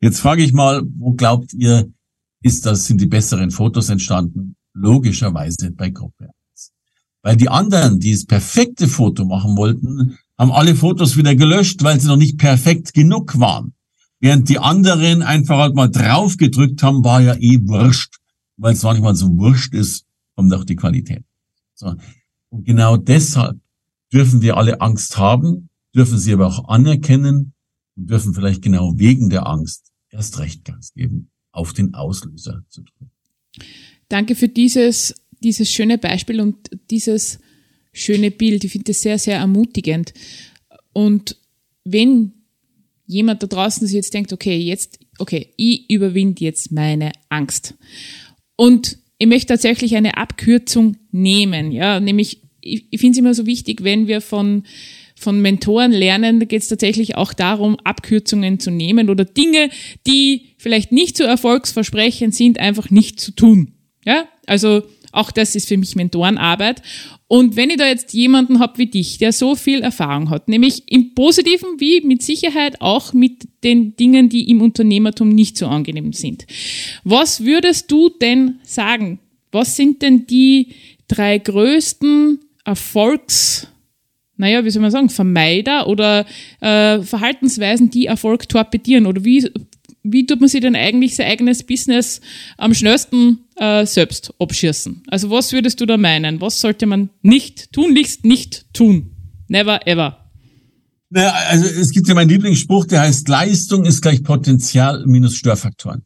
[0.00, 1.88] Jetzt frage ich mal, wo glaubt ihr,
[2.42, 4.56] ist das, sind die besseren Fotos entstanden?
[4.74, 6.72] Logischerweise bei Gruppe 1.
[7.22, 12.00] Weil die anderen, die das perfekte Foto machen wollten, haben alle Fotos wieder gelöscht, weil
[12.00, 13.74] sie noch nicht perfekt genug waren.
[14.18, 18.16] Während die anderen einfach halt mal drauf gedrückt haben, war ja eh wurscht.
[18.56, 20.04] Weil es manchmal so wurscht ist,
[20.42, 21.24] kommt auch die Qualität.
[21.74, 21.94] So.
[22.50, 23.60] Und genau deshalb
[24.12, 27.54] dürfen wir alle Angst haben, dürfen sie aber auch anerkennen
[27.96, 32.82] und dürfen vielleicht genau wegen der Angst erst recht Gas geben auf den Auslöser zu
[32.82, 33.10] drücken.
[34.08, 37.38] Danke für dieses, dieses schöne Beispiel und dieses
[37.92, 38.64] schöne Bild.
[38.64, 40.12] Ich finde das sehr, sehr ermutigend.
[40.92, 41.38] Und
[41.84, 42.32] wenn
[43.06, 47.74] jemand da draußen sich jetzt denkt, okay, jetzt, okay, ich überwinde jetzt meine Angst.
[48.56, 53.46] Und ich möchte tatsächlich eine Abkürzung nehmen, ja, nämlich, ich, ich finde es immer so
[53.46, 54.64] wichtig, wenn wir von
[55.22, 59.70] von Mentoren lernen, da geht es tatsächlich auch darum, Abkürzungen zu nehmen oder Dinge,
[60.06, 63.72] die vielleicht nicht so erfolgsversprechend sind, einfach nicht zu tun.
[64.04, 66.82] Ja, also auch das ist für mich Mentorenarbeit.
[67.28, 70.82] Und wenn ich da jetzt jemanden habe wie dich, der so viel Erfahrung hat, nämlich
[70.90, 76.12] im Positiven wie mit Sicherheit auch mit den Dingen, die im Unternehmertum nicht so angenehm
[76.12, 76.46] sind.
[77.04, 79.20] Was würdest du denn sagen?
[79.50, 80.68] Was sind denn die
[81.08, 83.68] drei größten Erfolgs
[84.38, 86.26] naja, wie soll man sagen, Vermeider oder
[86.60, 89.06] äh, Verhaltensweisen, die Erfolg torpedieren?
[89.06, 89.48] Oder wie,
[90.02, 92.20] wie tut man sich denn eigentlich sein eigenes Business
[92.56, 95.04] am schnellsten äh, selbst abschießen?
[95.08, 96.40] Also was würdest du da meinen?
[96.40, 99.12] Was sollte man nicht, tunlichst nicht tun?
[99.48, 100.18] Never ever.
[101.10, 106.02] Naja, also es gibt ja meinen Lieblingsspruch, der heißt, Leistung ist gleich Potenzial minus Störfaktoren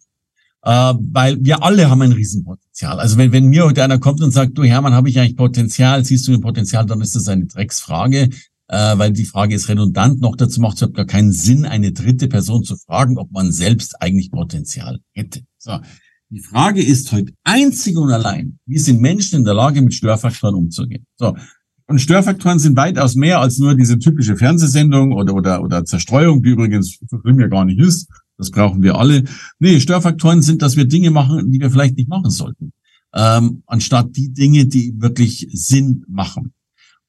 [0.66, 2.98] äh, weil wir alle haben ein Riesenpotenzial.
[2.98, 6.04] Also wenn, wenn mir heute einer kommt und sagt, du Hermann, habe ich eigentlich Potenzial,
[6.04, 8.28] siehst du ein Potenzial, dann ist das eine Drecksfrage,
[8.68, 10.20] äh, weil die Frage ist redundant.
[10.20, 13.52] Noch dazu macht es überhaupt gar keinen Sinn, eine dritte Person zu fragen, ob man
[13.52, 15.42] selbst eigentlich Potenzial hätte.
[15.58, 15.78] So.
[16.30, 20.56] Die Frage ist heute einzig und allein, wie sind Menschen in der Lage, mit Störfaktoren
[20.56, 21.06] umzugehen?
[21.16, 21.36] So.
[21.88, 26.50] Und Störfaktoren sind weitaus mehr als nur diese typische Fernsehsendung oder, oder, oder Zerstreuung, die
[26.50, 29.24] übrigens so schlimm ja gar nicht ist, das brauchen wir alle.
[29.60, 32.72] Nee, Störfaktoren sind, dass wir Dinge machen, die wir vielleicht nicht machen sollten.
[33.14, 36.52] Ähm, anstatt die Dinge, die wirklich Sinn machen.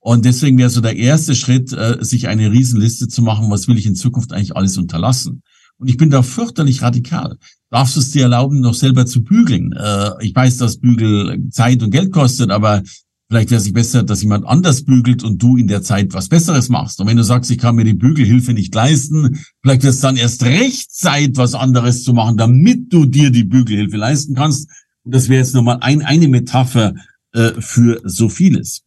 [0.08, 3.78] Und deswegen wäre so der erste Schritt, äh, sich eine Riesenliste zu machen, was will
[3.78, 5.44] ich in Zukunft eigentlich alles unterlassen.
[5.80, 7.36] Und ich bin da fürchterlich radikal.
[7.72, 9.74] Darfst du es dir erlauben, noch selber zu bügeln?
[9.74, 12.84] Äh, ich weiß, dass Bügel Zeit und Geld kostet, aber
[13.30, 16.70] Vielleicht wäre es besser, dass jemand anders bügelt und du in der Zeit was Besseres
[16.70, 17.02] machst.
[17.02, 20.16] Und wenn du sagst, ich kann mir die Bügelhilfe nicht leisten, vielleicht ist es dann
[20.16, 24.70] erst recht Zeit, was anderes zu machen, damit du dir die Bügelhilfe leisten kannst.
[25.04, 26.94] Und das wäre jetzt nochmal ein, eine Metapher
[27.34, 28.87] äh, für so vieles.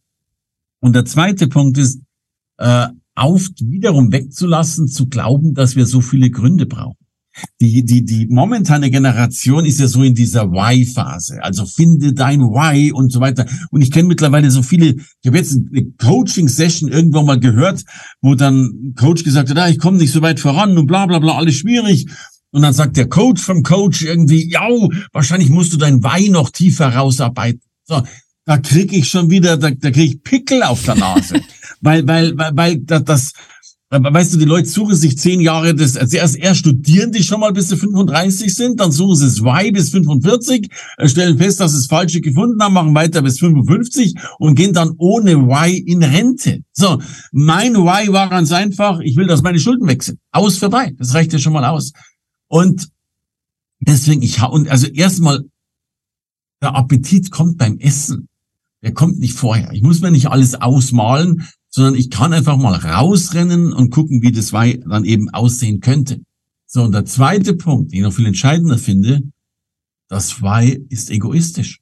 [0.81, 2.01] Und der zweite Punkt ist,
[2.57, 7.01] äh, auf wiederum wegzulassen, zu glauben, dass wir so viele Gründe brauchen
[7.59, 11.41] die, die, die momentane Generation ist ja so in dieser Why-Phase.
[11.41, 13.45] Also finde dein Why und so weiter.
[13.71, 17.83] Und ich kenne mittlerweile so viele, ich habe jetzt eine Coaching-Session irgendwo mal gehört,
[18.21, 21.19] wo dann Coach gesagt hat, ah, ich komme nicht so weit voran und bla bla
[21.19, 22.07] bla, alles schwierig.
[22.51, 24.67] Und dann sagt der Coach vom Coach irgendwie, ja,
[25.13, 27.61] wahrscheinlich musst du dein Why noch tiefer rausarbeiten.
[27.85, 28.03] So,
[28.45, 31.41] da krieg ich schon wieder, da, da krieg ich Pickel auf der Nase.
[31.81, 33.33] weil, weil, weil, weil das,
[33.93, 37.41] Weißt du, die Leute suchen sich zehn Jahre das, also erst, erst studieren die schon
[37.41, 41.71] mal bis sie 35 sind, dann suchen sie Y bis 45, äh, stellen fest, dass
[41.71, 46.03] sie das Falsche gefunden haben, machen weiter bis 55 und gehen dann ohne Y in
[46.03, 46.61] Rente.
[46.71, 47.01] So,
[47.33, 50.19] mein Y war ganz einfach, ich will, dass meine Schulden wechseln.
[50.31, 50.93] Aus vorbei.
[50.97, 51.91] Das reicht ja schon mal aus.
[52.47, 52.87] Und
[53.81, 55.43] deswegen, ich und also erstmal
[56.61, 58.27] Der Appetit kommt beim Essen.
[58.81, 59.71] Der kommt nicht vorher.
[59.73, 64.31] Ich muss mir nicht alles ausmalen, sondern ich kann einfach mal rausrennen und gucken, wie
[64.31, 66.21] das Weih dann eben aussehen könnte.
[66.65, 69.21] So, und der zweite Punkt, den ich noch viel entscheidender finde,
[70.07, 71.79] das Weih ist egoistisch.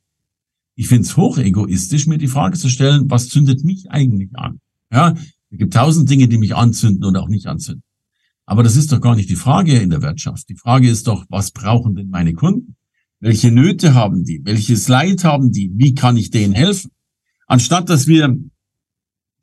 [0.76, 4.60] Ich finde es hoch egoistisch, mir die Frage zu stellen, was zündet mich eigentlich an?
[4.92, 5.16] Ja,
[5.52, 7.84] es gibt tausend Dinge, die mich anzünden und auch nicht anzünden.
[8.46, 10.50] Aber das ist doch gar nicht die Frage in der Wirtschaft.
[10.50, 12.76] Die Frage ist doch, was brauchen denn meine Kunden?
[13.20, 14.42] Welche Nöte haben die?
[14.46, 15.72] Welches Leid haben die?
[15.76, 16.92] Wie kann ich denen helfen?
[17.48, 18.38] Anstatt dass wir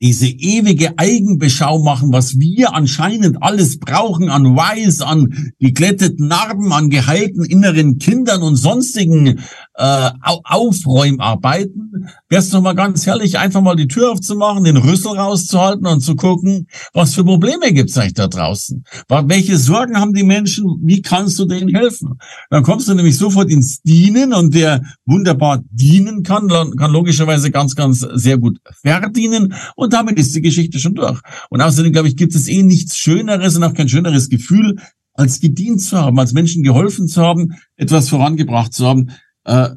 [0.00, 6.90] diese ewige Eigenbeschau machen, was wir anscheinend alles brauchen an Weiß, an geglätteten Narben, an
[6.90, 9.40] geheilten inneren Kindern und sonstigen
[9.74, 15.12] äh, Aufräumarbeiten, wäre es doch mal ganz herrlich, einfach mal die Tür aufzumachen, den Rüssel
[15.12, 18.84] rauszuhalten und zu gucken, was für Probleme gibt es eigentlich da draußen?
[19.08, 20.64] Welche Sorgen haben die Menschen?
[20.82, 22.18] Wie kannst du denen helfen?
[22.50, 27.74] Dann kommst du nämlich sofort ins Dienen und der wunderbar dienen kann, kann logischerweise ganz,
[27.74, 31.20] ganz sehr gut verdienen und und damit ist die Geschichte schon durch.
[31.48, 34.76] Und außerdem, glaube ich, gibt es eh nichts Schöneres und auch kein schöneres Gefühl,
[35.14, 39.10] als gedient zu haben, als Menschen geholfen zu haben, etwas vorangebracht zu haben.
[39.48, 39.68] Uh,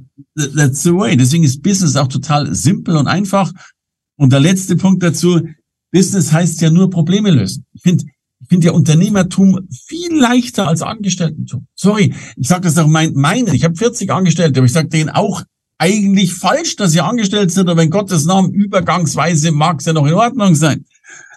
[0.56, 1.16] that's the way.
[1.16, 3.52] Deswegen ist Business auch total simpel und einfach.
[4.18, 5.42] Und der letzte Punkt dazu,
[5.92, 7.66] Business heißt ja nur Probleme lösen.
[7.74, 8.06] Ich finde
[8.42, 11.68] ich finde ja Unternehmertum viel leichter als Angestelltentum.
[11.76, 13.54] Sorry, ich sage das auch mein, meine.
[13.54, 15.44] Ich habe 40 Angestellte, aber ich sage denen auch
[15.80, 20.06] eigentlich falsch, dass sie angestellt sind, aber in Gottes Namen übergangsweise mag es ja noch
[20.06, 20.86] in Ordnung sein.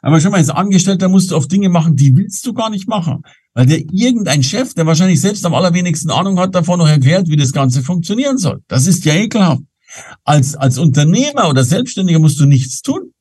[0.03, 2.89] Aber schon mal als Angestellter musst du oft Dinge machen, die willst du gar nicht
[2.89, 3.23] machen.
[3.55, 7.37] Weil dir irgendein Chef, der wahrscheinlich selbst am allerwenigsten Ahnung hat, davon noch erklärt, wie
[7.37, 8.61] das Ganze funktionieren soll.
[8.67, 9.63] Das ist ja ekelhaft.
[10.25, 13.13] Als, als Unternehmer oder Selbstständiger musst du nichts tun.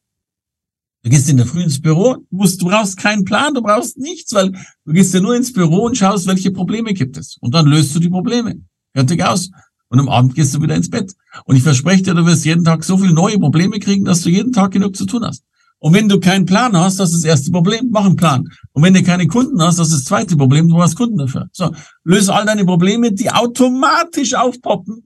[1.04, 4.34] Du gehst in der Früh ins Büro, musst, du brauchst keinen Plan, du brauchst nichts,
[4.34, 4.52] weil
[4.86, 7.38] du gehst ja nur ins Büro und schaust, welche Probleme gibt es.
[7.42, 8.56] Und dann löst du die Probleme.
[8.94, 9.52] Fertig aus
[9.92, 11.14] und am Abend gehst du wieder ins Bett.
[11.44, 14.30] Und ich verspreche dir, du wirst jeden Tag so viele neue Probleme kriegen, dass du
[14.30, 15.44] jeden Tag genug zu tun hast.
[15.80, 18.48] Und wenn du keinen Plan hast, das ist das erste Problem, mach einen Plan.
[18.72, 21.50] Und wenn du keine Kunden hast, das ist das zweite Problem, du hast Kunden dafür.
[21.52, 21.74] So,
[22.06, 25.06] löse all deine Probleme, die automatisch aufpoppen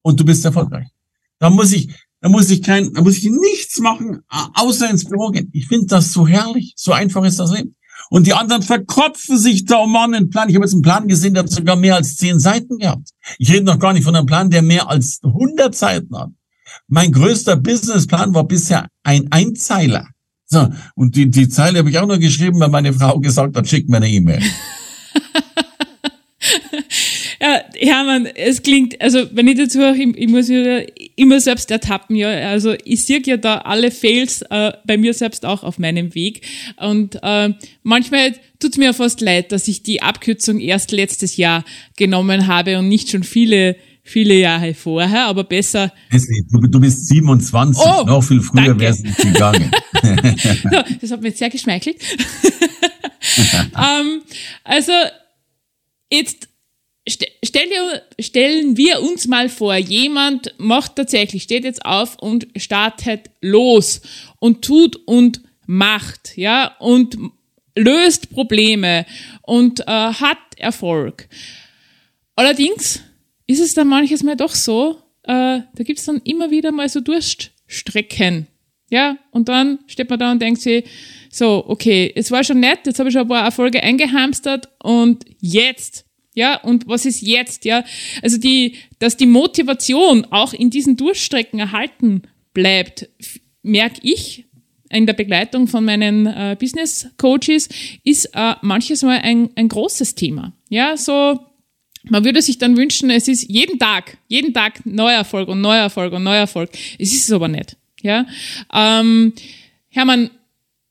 [0.00, 0.88] und du bist erfolgreich.
[1.38, 4.22] Da muss ich, da muss ich kein, da muss ich nichts machen,
[4.54, 5.50] außer ins Büro gehen.
[5.52, 6.72] Ich finde das so herrlich.
[6.76, 7.76] So einfach ist das Leben.
[8.14, 10.48] Und die anderen verkopfen sich da um einen Plan.
[10.48, 13.08] Ich habe jetzt einen Plan gesehen, der hat sogar mehr als zehn Seiten gehabt.
[13.38, 16.30] Ich rede noch gar nicht von einem Plan, der mehr als 100 Seiten hat.
[16.86, 20.06] Mein größter Businessplan war bisher ein Einzeiler.
[20.46, 23.66] So, und die, die Zeile habe ich auch noch geschrieben, weil meine Frau gesagt hat,
[23.66, 24.40] schick mir eine E-Mail.
[27.44, 30.80] Ja, Hermann, es klingt, also wenn ich dazu auch, ich, ich muss ja
[31.14, 35.44] immer selbst ertappen, ja, also ich sehe ja da alle Fails äh, bei mir selbst
[35.44, 36.40] auch auf meinem Weg
[36.78, 37.52] und äh,
[37.82, 41.66] manchmal tut es mir fast leid, dass ich die Abkürzung erst letztes Jahr
[41.98, 45.92] genommen habe und nicht schon viele viele Jahre vorher, aber besser.
[46.50, 49.70] Du, bist 27, oh, noch viel früher wärst du gegangen.
[51.00, 51.96] das hat mir jetzt sehr geschmeichelt.
[53.76, 54.22] ähm,
[54.62, 54.92] also
[56.10, 56.48] jetzt
[57.06, 63.30] stell dir, stellen wir uns mal vor, jemand macht tatsächlich, steht jetzt auf und startet
[63.40, 64.00] los
[64.38, 67.16] und tut und macht, ja, und
[67.76, 69.04] löst Probleme
[69.42, 71.28] und äh, hat Erfolg.
[72.36, 73.00] Allerdings
[73.46, 77.00] ist es dann manches Mal doch so, äh, da gibt's dann immer wieder mal so
[77.00, 78.46] Durststrecken.
[78.90, 80.84] Ja, und dann steht man da und denkt sich,
[81.30, 85.24] so, okay, es war schon nett, jetzt habe ich schon ein paar Erfolge eingehamstert und
[85.40, 87.64] jetzt ja, und was ist jetzt?
[87.64, 87.84] Ja,
[88.22, 93.08] also die, dass die Motivation auch in diesen Durchstrecken erhalten bleibt,
[93.62, 94.44] merke ich
[94.90, 97.68] in der Begleitung von meinen äh, Business Coaches,
[98.04, 100.52] ist äh, manches Mal ein, ein großes Thema.
[100.68, 101.38] Ja, so,
[102.04, 105.82] man würde sich dann wünschen, es ist jeden Tag, jeden Tag neuer Erfolg und neuer
[105.82, 106.70] Erfolg und neuer Erfolg.
[106.98, 107.76] Es ist es aber nicht.
[108.02, 108.26] Ja,
[108.72, 109.32] ähm,
[109.88, 110.30] Hermann,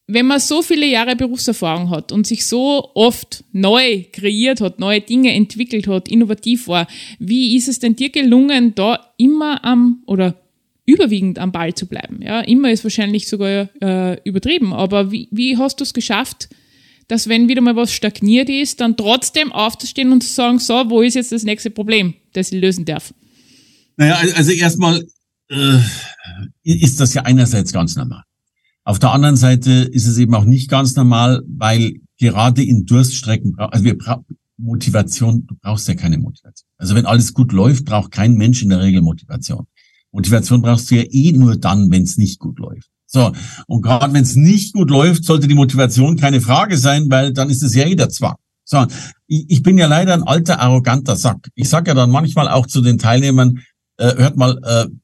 [0.07, 5.01] wenn man so viele Jahre Berufserfahrung hat und sich so oft neu kreiert hat, neue
[5.01, 6.87] Dinge entwickelt hat, innovativ war,
[7.19, 10.35] wie ist es denn dir gelungen, da immer am oder
[10.85, 12.21] überwiegend am Ball zu bleiben?
[12.21, 16.49] Ja, immer ist wahrscheinlich sogar äh, übertrieben, aber wie, wie hast du es geschafft,
[17.07, 21.01] dass wenn wieder mal was stagniert ist, dann trotzdem aufzustehen und zu sagen, so, wo
[21.01, 23.13] ist jetzt das nächste Problem, das ich lösen darf?
[23.95, 25.05] Naja, also erstmal
[25.49, 25.79] äh,
[26.63, 28.23] ist das ja einerseits ganz normal.
[28.85, 33.55] Auf der anderen Seite ist es eben auch nicht ganz normal, weil gerade in Durststrecken,
[33.57, 34.25] also wir brauchen
[34.57, 36.67] Motivation, du brauchst ja keine Motivation.
[36.77, 39.65] Also wenn alles gut läuft, braucht kein Mensch in der Regel Motivation.
[40.11, 42.89] Motivation brauchst du ja eh nur dann, wenn es nicht gut läuft.
[43.07, 43.31] So,
[43.67, 47.49] und gerade wenn es nicht gut läuft, sollte die Motivation keine Frage sein, weil dann
[47.49, 48.35] ist es ja eh der Zwang.
[48.65, 48.85] So,
[49.27, 51.49] ich, ich bin ja leider ein alter, arroganter Sack.
[51.55, 53.59] Ich sage ja dann manchmal auch zu den Teilnehmern,
[53.97, 54.59] äh, hört mal,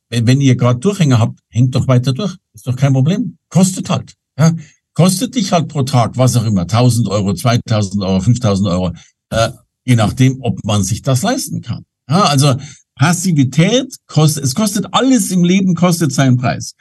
[0.09, 2.35] äh, wenn ihr gerade Durchhänger habt, hängt doch weiter durch.
[2.53, 3.37] Ist doch kein Problem.
[3.49, 4.15] Kostet halt.
[4.37, 4.53] Ja?
[4.93, 8.91] Kostet dich halt pro Tag, was auch immer, 1000 Euro, 2000 Euro, 5000 Euro,
[9.29, 9.49] äh,
[9.85, 11.85] je nachdem, ob man sich das leisten kann.
[12.09, 12.55] Ja, also
[12.95, 16.73] Passivität kostet, es kostet alles im Leben, kostet seinen Preis.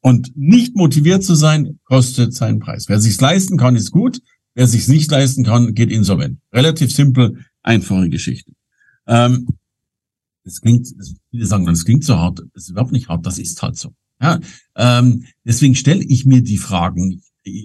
[0.00, 2.84] Und nicht motiviert zu sein, kostet seinen Preis.
[2.88, 4.20] Wer sich's leisten kann, ist gut.
[4.54, 6.38] Wer sich's nicht leisten kann, geht insolvent.
[6.52, 8.52] Relativ simpel, einfache Geschichte.
[9.06, 9.48] Ähm,
[10.44, 10.86] das klingt,
[11.34, 12.40] viele sagen, das klingt so hart.
[12.54, 13.92] Das ist überhaupt nicht hart, das ist halt so.
[14.22, 14.38] Ja,
[14.76, 17.22] ähm, deswegen stelle ich mir die Fragen.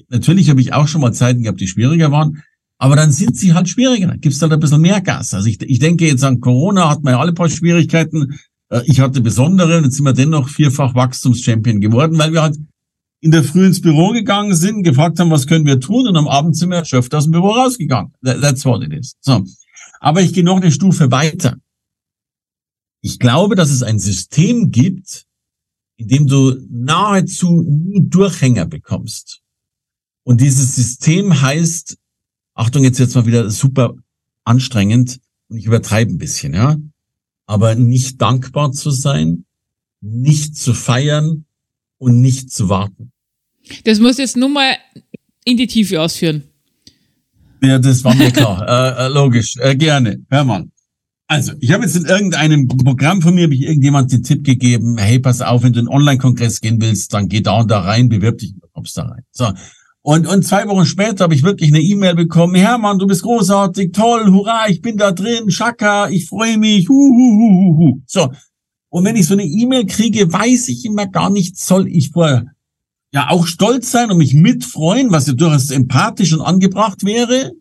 [0.10, 2.42] Natürlich habe ich auch schon mal Zeiten gehabt, die schwieriger waren,
[2.80, 4.08] aber dann sind sie halt schwieriger.
[4.08, 5.34] Dann gibt's halt ein bisschen mehr Gas.
[5.34, 8.40] Also ich, ich denke jetzt an Corona, hat man ja alle paar Schwierigkeiten.
[8.70, 12.58] Äh, ich hatte besondere, jetzt sind wir dennoch vierfach Wachstumschampion geworden, weil wir halt
[13.22, 16.28] in der Früh ins Büro gegangen sind, gefragt haben, was können wir tun und am
[16.28, 18.14] Abend sind wir erschöpft aus dem Büro rausgegangen.
[18.24, 19.16] That's what it is.
[19.22, 19.44] So.
[20.00, 21.58] Aber ich gehe noch eine Stufe weiter.
[23.02, 25.26] Ich glaube, dass es ein System gibt,
[25.98, 29.42] in dem du nahezu nie Durchhänger bekommst.
[30.24, 31.98] Und dieses System heißt,
[32.54, 33.96] Achtung, jetzt jetzt mal wieder super
[34.44, 36.78] anstrengend und ich übertreibe ein bisschen, ja.
[37.46, 39.46] Aber nicht dankbar zu sein,
[40.02, 41.46] nicht zu feiern
[41.98, 43.12] und nicht zu warten.
[43.84, 44.78] Das muss jetzt nur mal
[45.46, 46.44] in die Tiefe ausführen.
[47.62, 48.68] Ja, das war mir klar.
[48.68, 49.56] äh, äh, logisch.
[49.58, 50.24] Äh, gerne.
[50.30, 50.70] Hör mal.
[51.32, 54.98] Also, ich habe jetzt in irgendeinem Programm von mir, habe ich irgendjemand den Tipp gegeben,
[54.98, 57.82] hey, pass auf, wenn du in einen Online-Kongress gehen willst, dann geh da und da
[57.82, 59.22] rein, bewirb dich, kommst da rein.
[59.30, 59.48] So.
[60.02, 63.92] Und, und zwei Wochen später habe ich wirklich eine E-Mail bekommen, Hermann, du bist großartig,
[63.92, 68.02] toll, hurra, ich bin da drin, Schaka, ich freue mich, hu, hu, hu, hu.
[68.08, 68.32] So.
[68.90, 72.48] Und wenn ich so eine E-Mail kriege, weiß ich immer gar nicht, soll ich vorher
[73.14, 77.52] ja auch stolz sein und mich mitfreuen, was ja durchaus empathisch und angebracht wäre,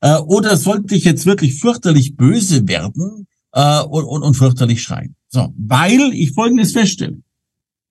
[0.00, 5.16] äh, oder sollte ich jetzt wirklich fürchterlich böse werden äh, und, und, und fürchterlich schreien?
[5.28, 7.18] So, weil ich Folgendes feststelle.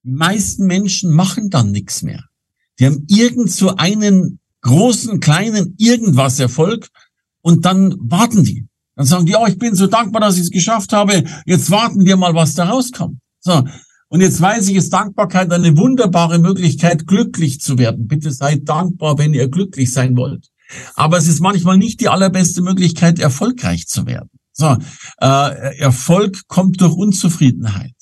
[0.03, 2.23] Die meisten Menschen machen dann nichts mehr.
[2.79, 6.89] Die haben irgend so einen großen, kleinen irgendwas Erfolg
[7.41, 8.67] und dann warten die.
[8.95, 11.23] Dann sagen die, ja, ich bin so dankbar, dass ich es geschafft habe.
[11.45, 13.19] Jetzt warten wir mal, was da rauskommt.
[13.39, 13.63] So.
[14.09, 18.07] Und jetzt weiß ich, ist Dankbarkeit eine wunderbare Möglichkeit, glücklich zu werden.
[18.07, 20.47] Bitte seid dankbar, wenn ihr glücklich sein wollt.
[20.95, 24.29] Aber es ist manchmal nicht die allerbeste Möglichkeit, erfolgreich zu werden.
[24.53, 24.75] So,
[25.21, 27.93] äh, Erfolg kommt durch Unzufriedenheit.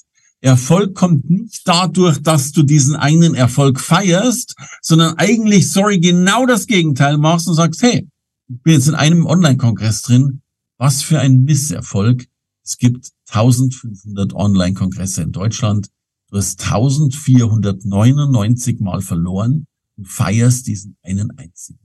[0.41, 6.67] Erfolg kommt nicht dadurch, dass du diesen einen Erfolg feierst, sondern eigentlich, sorry, genau das
[6.67, 8.07] Gegenteil machst und sagst, hey,
[8.47, 10.41] ich bin jetzt in einem Online-Kongress drin.
[10.77, 12.27] Was für ein Misserfolg.
[12.63, 15.87] Es gibt 1500 Online-Kongresse in Deutschland.
[16.29, 19.65] Du hast 1499 Mal verloren
[19.97, 21.79] und feierst diesen einen einzigen.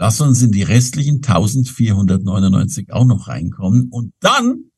[0.00, 3.90] Lass uns in die restlichen 1499 auch noch reinkommen.
[3.90, 4.70] Und dann,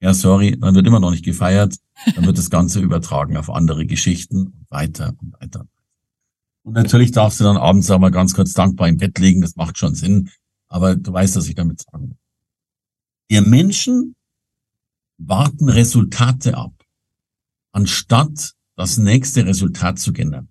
[0.00, 1.76] ja, sorry, dann wird immer noch nicht gefeiert.
[2.14, 5.66] Dann wird das Ganze übertragen auf andere Geschichten und weiter und weiter.
[6.62, 9.42] Und natürlich darfst du dann abends auch mal ganz kurz dankbar im Bett liegen.
[9.42, 10.30] Das macht schon Sinn.
[10.68, 12.18] Aber du weißt, was ich damit sagen will.
[13.28, 14.16] Wir Menschen
[15.18, 16.72] warten Resultate ab,
[17.72, 20.48] anstatt das nächste Resultat zu generieren.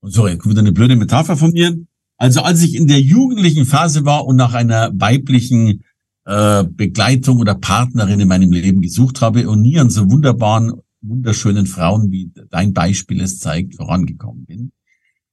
[0.00, 1.76] Und sorry, wieder eine blöde Metapher von mir.
[2.20, 5.84] Also als ich in der jugendlichen Phase war und nach einer weiblichen
[6.26, 11.64] äh, Begleitung oder Partnerin in meinem Leben gesucht habe und nie an so wunderbaren, wunderschönen
[11.64, 14.72] Frauen, wie dein Beispiel es zeigt, vorangekommen bin,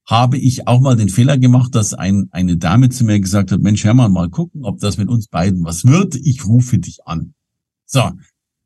[0.06, 3.60] habe ich auch mal den Fehler gemacht, dass ein, eine Dame zu mir gesagt hat,
[3.60, 6.16] Mensch, Hermann, mal gucken, ob das mit uns beiden was wird.
[6.16, 7.34] Ich rufe dich an.
[7.84, 8.12] So,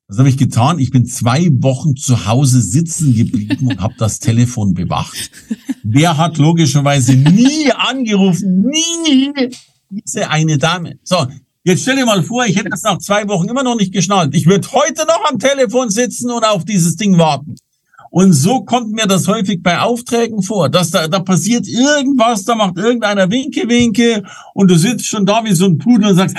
[0.09, 0.79] was habe ich getan?
[0.79, 5.31] Ich bin zwei Wochen zu Hause sitzen geblieben und habe das Telefon bewacht.
[5.83, 8.63] Wer hat logischerweise nie angerufen?
[8.63, 9.33] Nie
[9.89, 10.99] diese eine Dame.
[11.03, 11.27] So,
[11.65, 14.35] jetzt stell dir mal vor, ich hätte das nach zwei Wochen immer noch nicht geschnallt.
[14.35, 17.57] Ich würde heute noch am Telefon sitzen und auf dieses Ding warten.
[18.11, 22.55] Und so kommt mir das häufig bei Aufträgen vor, dass da, da passiert irgendwas, da
[22.55, 26.37] macht irgendeiner Winke, Winke und du sitzt schon da wie so ein Pudel und sagst,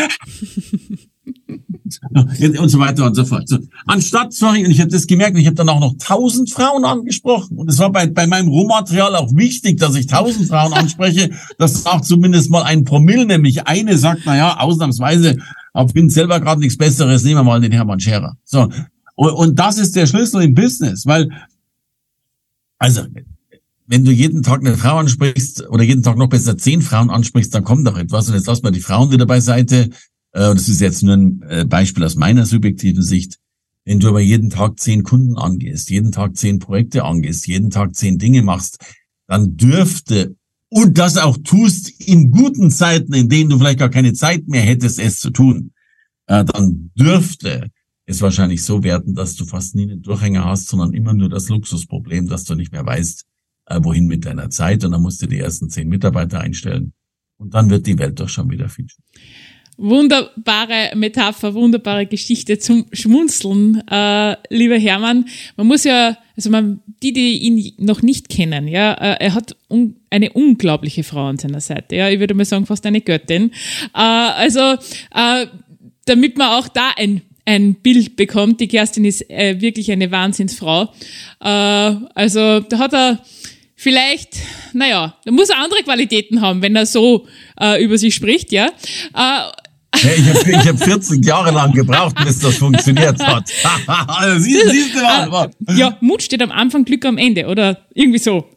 [2.60, 3.48] und so weiter und so fort.
[3.48, 6.86] So, anstatt, sorry, und ich habe das gemerkt, ich habe dann auch noch tausend Frauen
[6.86, 7.58] angesprochen.
[7.58, 11.32] Und es war bei, bei meinem Rohmaterial auch wichtig, dass ich tausend Frauen anspreche.
[11.58, 15.38] Das auch zumindest mal ein Promille, nämlich eine sagt, na ja, ausnahmsweise,
[15.88, 18.38] ich bin selber gerade nichts Besseres, nehmen wir mal den Hermann Scherer.
[18.44, 18.70] So.
[19.16, 21.30] Und, und das ist der Schlüssel im Business, weil,
[22.80, 23.04] also,
[23.86, 27.54] wenn du jeden Tag eine Frau ansprichst oder jeden Tag noch besser zehn Frauen ansprichst,
[27.54, 28.28] dann kommt doch etwas.
[28.28, 29.90] Und jetzt lass mal die Frauen wieder beiseite.
[30.34, 33.40] Äh, das ist jetzt nur ein äh, Beispiel aus meiner subjektiven Sicht,
[33.86, 37.96] wenn du aber jeden Tag zehn Kunden angehst, jeden Tag zehn Projekte angehst, jeden Tag
[37.96, 38.80] zehn Dinge machst,
[39.28, 40.36] dann dürfte
[40.70, 44.62] und das auch tust in guten Zeiten, in denen du vielleicht gar keine Zeit mehr
[44.62, 45.72] hättest, es zu tun,
[46.28, 47.70] äh, dann dürfte
[48.06, 51.48] es wahrscheinlich so werden, dass du fast nie einen Durchhänger hast, sondern immer nur das
[51.50, 53.26] Luxusproblem, dass du nicht mehr weißt,
[53.80, 54.84] wohin mit deiner Zeit.
[54.84, 56.92] Und dann musst du die ersten zehn Mitarbeiter einstellen.
[57.38, 58.88] Und dann wird die Welt doch schon wieder viel.
[59.78, 65.26] Wunderbare Metapher, wunderbare Geschichte zum Schmunzeln, äh, lieber Hermann.
[65.58, 69.56] Man muss ja, also man, die, die ihn noch nicht kennen, ja, äh, er hat
[69.70, 71.96] un, eine unglaubliche Frau an seiner Seite.
[71.96, 73.52] Ja, ich würde mal sagen, fast eine Göttin.
[73.96, 74.60] Äh, also,
[75.14, 75.48] äh,
[76.06, 78.62] damit man auch da ein ein Bild bekommt.
[78.62, 80.94] Die Kerstin ist äh, wirklich eine Wahnsinnsfrau.
[81.42, 83.20] Äh, also da hat er
[83.76, 84.38] vielleicht,
[84.74, 87.28] naja, da muss er andere Qualitäten haben, wenn er so
[87.60, 88.68] äh, über sich spricht, ja.
[89.14, 89.52] Äh,
[89.94, 93.50] ich habe ich hab 40 Jahre lang gebraucht, bis das funktioniert hat.
[93.88, 95.52] also, siehst, siehst du mal.
[95.68, 98.50] Äh, ja, Mut steht am Anfang, Glück am Ende, oder irgendwie so.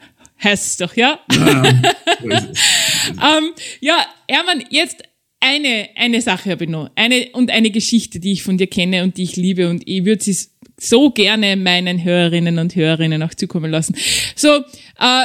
[0.43, 1.19] Heißt es doch, ja?
[1.33, 1.65] Ja,
[2.25, 3.97] ähm, ja
[4.29, 5.03] Hermann, jetzt
[5.41, 6.91] eine, eine Sache habe ich noch.
[6.95, 10.05] Eine, und eine Geschichte, die ich von dir kenne und die ich liebe und ich
[10.05, 10.37] würde sie
[10.79, 13.97] so gerne meinen Hörerinnen und Hörerinnen auch zukommen lassen.
[14.35, 14.57] So,
[14.99, 15.25] äh,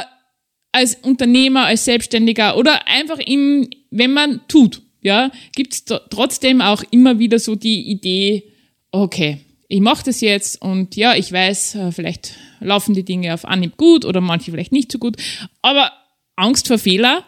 [0.72, 6.82] als Unternehmer, als Selbstständiger oder einfach im, wenn man tut, ja, gibt es trotzdem auch
[6.90, 8.44] immer wieder so die Idee,
[8.90, 9.38] okay,
[9.68, 13.76] ich mache das jetzt und ja, ich weiß, äh, vielleicht laufen die Dinge auf Anhieb
[13.76, 15.16] gut oder manche vielleicht nicht so gut,
[15.62, 15.92] aber
[16.36, 17.24] Angst vor Fehler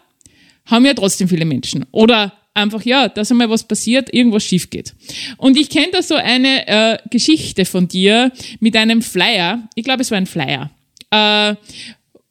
[0.67, 1.85] haben ja trotzdem viele Menschen.
[1.91, 4.95] Oder einfach, ja, dass einmal was passiert, irgendwas schief geht.
[5.37, 9.69] Und ich kenne da so eine äh, Geschichte von dir mit einem Flyer.
[9.75, 10.71] Ich glaube, es war ein Flyer.
[11.11, 11.55] Äh,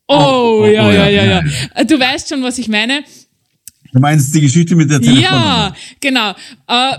[0.07, 0.15] oh,
[0.61, 1.43] oh, ja, oh, ja, ja, ja,
[1.75, 1.83] ja.
[1.83, 3.03] Du weißt schon, was ich meine.
[3.93, 5.31] Du meinst die Geschichte mit der Telefonnummer?
[5.31, 6.31] Ja, genau.
[6.67, 6.97] Äh,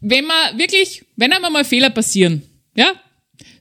[0.00, 2.42] wenn man wirklich, wenn einmal mal Fehler passieren,
[2.74, 2.92] ja,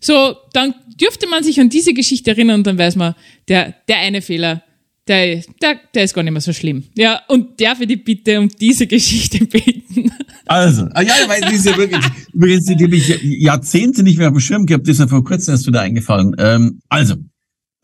[0.02, 3.16] so, dann dürfte man sich an diese Geschichte erinnern und dann weiß man,
[3.48, 4.62] der, der eine Fehler,
[5.08, 6.84] der, der, der ist gar nicht mehr so schlimm.
[6.96, 10.12] Ja, und darf ich die bitte um diese Geschichte beten?
[10.46, 12.04] Also, ah, ja, weil die ist ja wirklich,
[12.34, 15.24] übrigens, die habe ich Jahrzehnte nicht mehr auf dem Schirm gehabt, die ist ja vor
[15.24, 16.36] kurzem erst wieder eingefallen.
[16.38, 17.16] Ähm, also,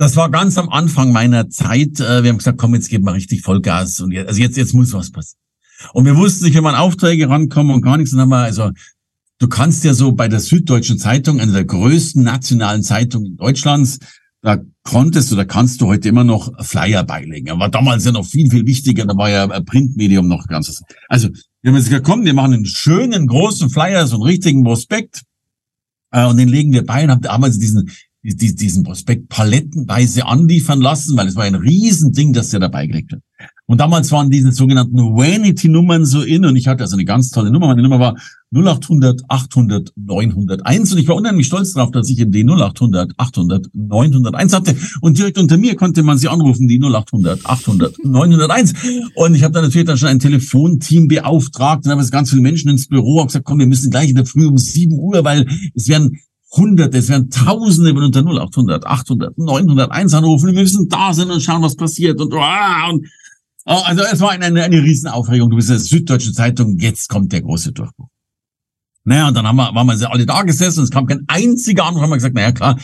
[0.01, 1.99] das war ganz am Anfang meiner Zeit.
[1.99, 4.73] Äh, wir haben gesagt, komm, jetzt geben wir richtig Vollgas und jetzt, also jetzt, jetzt
[4.73, 5.39] muss was passieren.
[5.93, 8.71] Und wir wussten nicht, wenn man Aufträge rankommen und gar nichts, dann haben wir also,
[9.37, 13.99] du kannst ja so bei der Süddeutschen Zeitung, einer der größten nationalen Zeitungen Deutschlands,
[14.41, 17.51] da konntest du, da kannst du heute immer noch Flyer beilegen.
[17.51, 20.81] Aber damals ja noch viel, viel wichtiger, da war ja Printmedium noch ganz.
[21.09, 21.29] Also,
[21.61, 25.21] wir haben jetzt gesagt, komm, wir machen einen schönen, großen Flyer, so einen richtigen Prospekt,
[26.11, 27.91] äh, und den legen wir bei und haben damals diesen,
[28.23, 33.21] diesen Prospekt palettenweise anliefern lassen, weil es war ein Riesending, das der dabei gelegt hat.
[33.65, 37.51] Und damals waren diese sogenannten Vanity-Nummern so in und ich hatte also eine ganz tolle
[37.51, 37.67] Nummer.
[37.67, 38.17] Meine Nummer war
[38.53, 43.67] 0800 800 901 und ich war unheimlich stolz darauf, dass ich eben die 0800 800
[43.73, 48.73] 901 hatte und direkt unter mir konnte man sie anrufen, die 0800 800 901
[49.15, 52.69] und ich habe dann natürlich dann schon ein Telefonteam beauftragt und habe ganz viele Menschen
[52.69, 55.47] ins Büro und gesagt, komm, wir müssen gleich in der Früh um 7 Uhr, weil
[55.73, 56.19] es werden
[56.53, 60.47] Hunderte, es werden Tausende wenn unter 0800, 800, 901 anrufen.
[60.47, 62.19] Wir müssen da sein und schauen, was passiert.
[62.19, 63.07] Und, und
[63.65, 65.49] oh, also es war eine, eine, eine Riesenaufregung.
[65.49, 68.07] Du bist in der Süddeutsche Zeitung, jetzt kommt der große Durchbruch.
[69.03, 72.03] Naja, und dann haben wir, waren wir alle da gesessen, es kam kein einziger Anruf,
[72.03, 72.77] haben wir gesagt, naja klar,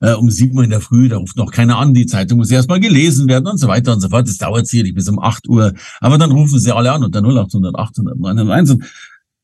[0.00, 2.50] äh, um sieben Uhr in der Früh, da ruft noch keiner an, die Zeitung muss
[2.50, 4.26] erstmal gelesen werden und so weiter und so fort.
[4.26, 5.74] Das dauert sicherlich bis um acht Uhr.
[6.00, 8.70] Aber dann rufen sie alle an unter 0800, 800, 901.
[8.70, 8.84] Und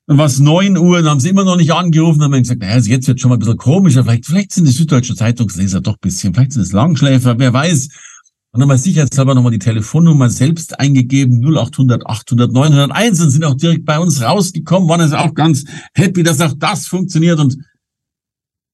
[0.07, 2.41] dann war es neun Uhr, dann haben sie immer noch nicht angerufen, dann haben wir
[2.41, 5.17] gesagt, naja, also jetzt wird schon mal ein bisschen komischer, vielleicht, vielleicht sind die süddeutschen
[5.17, 7.89] Zeitungsleser doch ein bisschen, vielleicht sind es Langschläfer, wer weiß.
[8.53, 13.55] Und dann mal sicherheitshalber nochmal die Telefonnummer selbst eingegeben, 0800 800 901 und sind auch
[13.55, 17.59] direkt bei uns rausgekommen, waren also auch ganz happy, dass auch das funktioniert und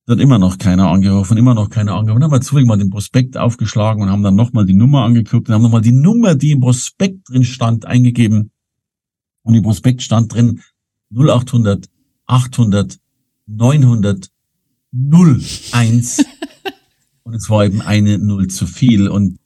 [0.09, 2.21] hat immer noch keiner angerufen, immer noch keiner angerufen.
[2.21, 5.49] Dann haben wir zufällig mal den Prospekt aufgeschlagen und haben dann nochmal die Nummer angeguckt
[5.49, 8.51] und haben nochmal die Nummer, die im Prospekt drin stand, eingegeben.
[9.45, 10.61] Und im Prospekt stand drin
[11.15, 11.87] 0800
[12.27, 12.99] 800
[13.47, 14.29] 900
[14.93, 16.25] 01.
[17.23, 19.09] und es war eben eine Null zu viel.
[19.09, 19.39] Und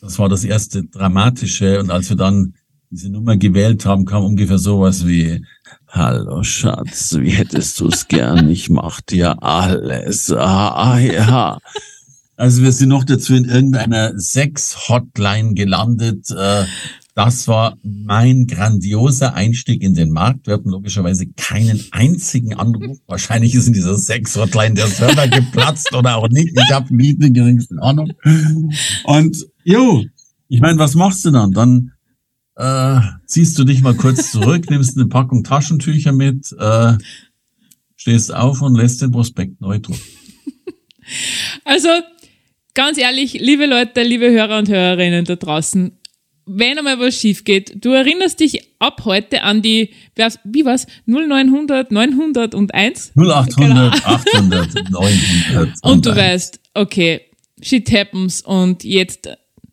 [0.00, 1.80] das war das erste Dramatische.
[1.80, 2.54] Und als wir dann
[2.90, 5.44] diese Nummer gewählt haben, kam ungefähr sowas wie,
[5.88, 8.48] Hallo Schatz, wie hättest du es gern?
[8.48, 10.30] Ich mach dir alles.
[10.32, 11.58] Ah, ah, ja.
[12.36, 16.30] Also wir sind noch dazu in irgendeiner Sex-Hotline gelandet.
[16.30, 16.64] Äh,
[17.14, 20.46] das war mein grandioser Einstieg in den Markt.
[20.46, 22.98] Wir hatten logischerweise keinen einzigen Anruf.
[23.06, 26.58] Wahrscheinlich ist in dieser Sex-Hotline der Server geplatzt oder auch nicht.
[26.58, 28.12] Ich habe nie die geringste Ahnung.
[29.04, 30.04] Und jo,
[30.48, 31.52] ich meine, was machst du dann?
[31.52, 31.92] Dann
[32.56, 36.94] äh, ziehst du dich mal kurz zurück, nimmst eine Packung Taschentücher mit, äh,
[37.96, 40.00] stehst auf und lässt den Prospekt neu drucken.
[41.64, 41.88] Also,
[42.74, 45.98] ganz ehrlich, liebe Leute, liebe Hörer und Hörerinnen da draußen,
[46.46, 49.90] wenn einmal was schief geht, du erinnerst dich ab heute an die,
[50.44, 53.12] wie war's, 0900, 901?
[53.16, 53.86] 0800, genau.
[53.88, 55.74] 800, 900.
[55.82, 57.20] Und du weißt, okay,
[57.60, 59.28] shit happens und jetzt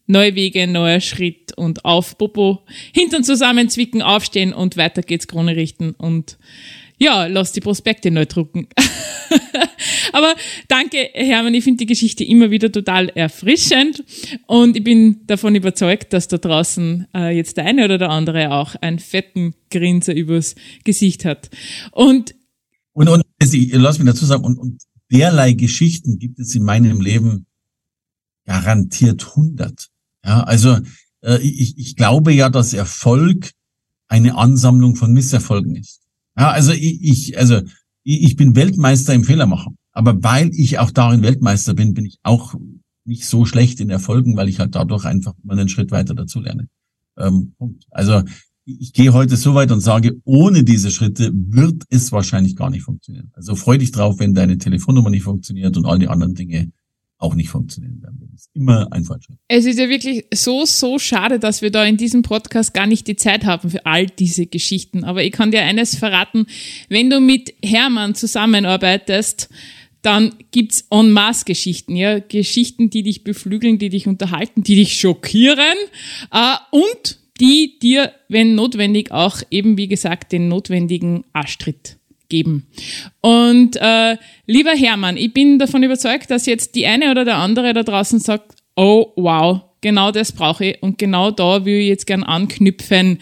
[0.05, 2.63] neue Wege, neuer Schritt und auf Popo,
[2.93, 6.37] Hintern zusammenzwicken, aufstehen und weiter geht's Krone richten und
[6.99, 8.67] ja, lass die Prospekte neu drucken.
[10.13, 10.33] Aber
[10.67, 14.03] danke, Hermann, ich finde die Geschichte immer wieder total erfrischend
[14.47, 18.51] und ich bin davon überzeugt, dass da draußen äh, jetzt der eine oder der andere
[18.51, 21.49] auch einen fetten Grinser übers Gesicht hat.
[21.91, 22.35] Und
[22.93, 26.99] und, und also, lass mich dazu sagen, und, und derlei Geschichten gibt es in meinem
[26.99, 27.45] Leben
[28.45, 29.87] garantiert hundert.
[30.25, 30.79] Ja, also
[31.21, 33.51] äh, ich, ich glaube ja, dass Erfolg
[34.07, 36.01] eine Ansammlung von Misserfolgen ist.
[36.37, 37.61] Ja, also ich, ich also
[38.03, 39.75] ich bin Weltmeister im Fehlermachen.
[39.91, 42.55] Aber weil ich auch darin Weltmeister bin, bin ich auch
[43.05, 46.39] nicht so schlecht in Erfolgen, weil ich halt dadurch einfach mal einen Schritt weiter dazu
[46.39, 46.67] lerne.
[47.17, 47.55] Ähm,
[47.89, 48.23] also
[48.65, 52.83] ich gehe heute so weit und sage, ohne diese Schritte wird es wahrscheinlich gar nicht
[52.83, 53.31] funktionieren.
[53.33, 56.71] Also freu dich drauf, wenn deine Telefonnummer nicht funktioniert und all die anderen Dinge
[57.19, 58.17] auch nicht funktionieren werden.
[58.31, 59.37] Das ist immer ein Fortschritt.
[59.49, 63.07] Es ist ja wirklich so, so schade, dass wir da in diesem Podcast gar nicht
[63.07, 65.03] die Zeit haben für all diese Geschichten.
[65.03, 66.47] Aber ich kann dir eines verraten,
[66.87, 69.49] wenn du mit Hermann zusammenarbeitest,
[70.01, 74.97] dann gibt's en masse Geschichten, ja, Geschichten, die dich beflügeln, die dich unterhalten, die dich
[74.97, 75.77] schockieren
[76.31, 81.98] äh, und die dir, wenn notwendig, auch eben wie gesagt den notwendigen Arschtritt
[82.29, 82.67] geben.
[83.21, 87.73] Und äh, lieber Hermann, ich bin davon überzeugt, dass jetzt die eine oder der andere
[87.73, 92.07] da draußen sagt, oh wow, genau das brauche ich und genau da will ich jetzt
[92.07, 93.19] gern anknüpfen.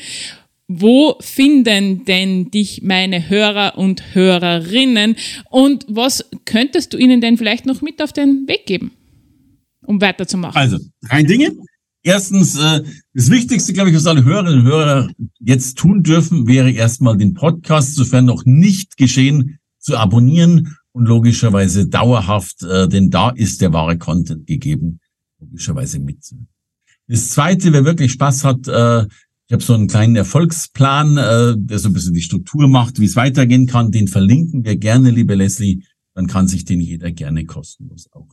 [0.68, 5.16] Wo finden denn dich meine Hörer und Hörerinnen
[5.50, 8.92] und was könntest du ihnen denn vielleicht noch mit auf den Weg geben,
[9.86, 10.58] um weiterzumachen?
[10.58, 10.78] Also,
[11.08, 11.56] drei Dinge.
[12.04, 12.84] Erstens, äh,
[13.14, 17.34] das Wichtigste, glaube ich, was alle Hörerinnen und Hörer jetzt tun dürfen, wäre erstmal den
[17.34, 23.74] Podcast, sofern noch nicht geschehen, zu abonnieren und logischerweise dauerhaft, äh, denn da ist der
[23.74, 25.00] wahre Content gegeben,
[25.40, 26.50] logischerweise mitzunehmen.
[27.08, 29.06] Das Zweite, wer wirklich Spaß hat, äh,
[29.50, 33.06] ich habe so einen kleinen Erfolgsplan, äh, der so ein bisschen die Struktur macht, wie
[33.06, 33.92] es weitergehen kann.
[33.92, 35.84] Den verlinken wir gerne, liebe Leslie.
[36.14, 38.28] Dann kann sich den jeder gerne kostenlos auch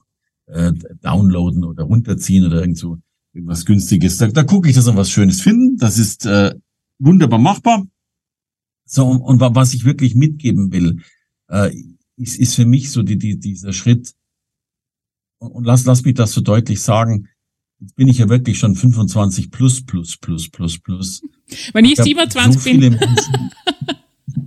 [0.47, 2.99] äh, downloaden oder runterziehen oder irgend so
[3.35, 4.17] irgendwas Günstiges.
[4.19, 5.77] Da, da gucke ich, dass wir was Schönes finden.
[5.77, 6.55] Das ist äh,
[6.99, 7.85] wunderbar machbar.
[8.87, 11.01] So, und, und was ich wirklich mitgeben will,
[11.49, 11.75] äh,
[12.17, 14.13] ist, ist für mich so die, die, dieser Schritt,
[15.39, 17.29] und, und lass, lass mich das so deutlich sagen,
[17.81, 21.23] jetzt bin ich ja wirklich schon 25 plus, plus, plus, plus, plus.
[21.73, 22.99] Wenn ich, ich 27 so bin.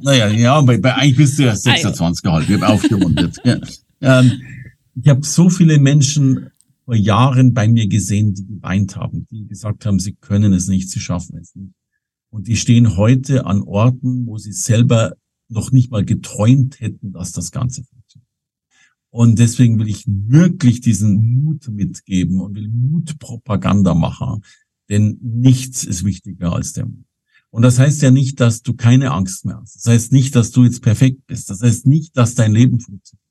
[0.02, 3.38] Naja, ja, bei, bei eigentlich bist du ja 26 ah, halt, wir haben aufgerundet.
[3.44, 3.58] ja.
[4.02, 4.42] ähm,
[5.02, 6.52] ich habe so viele Menschen
[6.88, 10.90] vor Jahren bei mir gesehen, die geweint haben, die gesagt haben, sie können es nicht,
[10.90, 11.74] sie schaffen es nicht.
[12.30, 15.14] Und die stehen heute an Orten, wo sie selber
[15.50, 18.32] noch nicht mal geträumt hätten, dass das Ganze funktioniert.
[19.10, 24.46] Und deswegen will ich wirklich diesen Mut mitgeben und will Mutpropaganda machen,
[24.88, 27.04] denn nichts ist wichtiger als der Mut.
[27.50, 29.76] Und das heißt ja nicht, dass du keine Angst mehr hast.
[29.76, 31.50] Das heißt nicht, dass du jetzt perfekt bist.
[31.50, 33.28] Das heißt nicht, dass dein Leben funktioniert.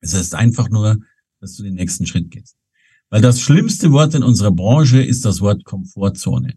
[0.00, 0.98] Es heißt einfach nur,
[1.40, 2.56] dass du den nächsten Schritt gehst.
[3.10, 6.54] Weil das schlimmste Wort in unserer Branche ist das Wort Komfortzone.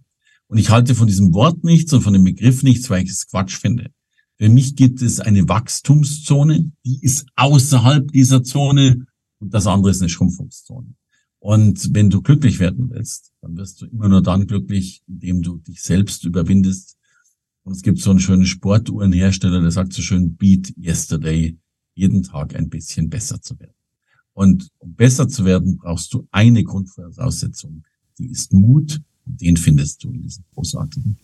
[0.48, 3.28] Und ich halte von diesem Wort nichts und von dem Begriff nichts, weil ich es
[3.28, 3.92] Quatsch finde.
[4.38, 9.06] Für mich gibt es eine Wachstumszone, die ist außerhalb dieser Zone
[9.40, 10.96] und das andere ist eine Schrumpfungszone.
[11.40, 15.58] Und wenn du glücklich werden willst, dann wirst du immer nur dann glücklich, indem du
[15.58, 16.98] dich selbst überwindest.
[17.64, 21.58] Und es gibt so einen schönen Sportuhrenhersteller, der sagt so schön, beat yesterday,
[21.96, 23.74] jeden Tag ein bisschen besser zu werden.
[24.34, 27.84] Und um besser zu werden, brauchst du eine Grundvoraussetzung.
[28.18, 29.02] Die ist Mut.
[29.26, 31.18] Und den findest du in diesem großartigen.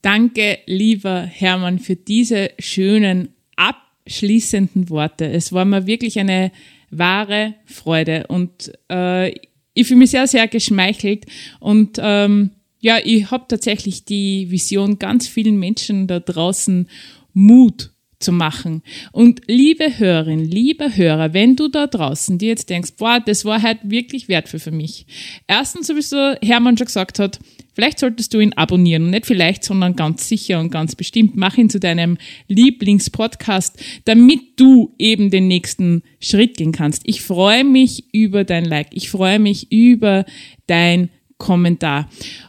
[0.00, 5.26] Danke, lieber Hermann, für diese schönen abschließenden Worte.
[5.30, 6.50] Es war mir wirklich eine
[6.90, 9.32] wahre Freude und äh,
[9.74, 11.26] ich fühle mich sehr, sehr geschmeichelt
[11.60, 16.88] und ähm, ja, ich habe tatsächlich die Vision, ganz vielen Menschen da draußen
[17.32, 18.82] Mut zu machen.
[19.12, 23.62] Und liebe Hörerin, lieber Hörer, wenn du da draußen dir jetzt denkst, boah, das war
[23.62, 25.06] halt wirklich wertvoll für mich.
[25.46, 27.38] Erstens, sowieso Hermann schon gesagt hat,
[27.74, 29.10] vielleicht solltest du ihn abonnieren.
[29.10, 31.36] nicht vielleicht, sondern ganz sicher und ganz bestimmt.
[31.36, 32.18] Mach ihn zu deinem
[32.48, 37.02] Lieblingspodcast, damit du eben den nächsten Schritt gehen kannst.
[37.04, 38.88] Ich freue mich über dein Like.
[38.92, 40.24] Ich freue mich über
[40.66, 42.08] dein Kommentar.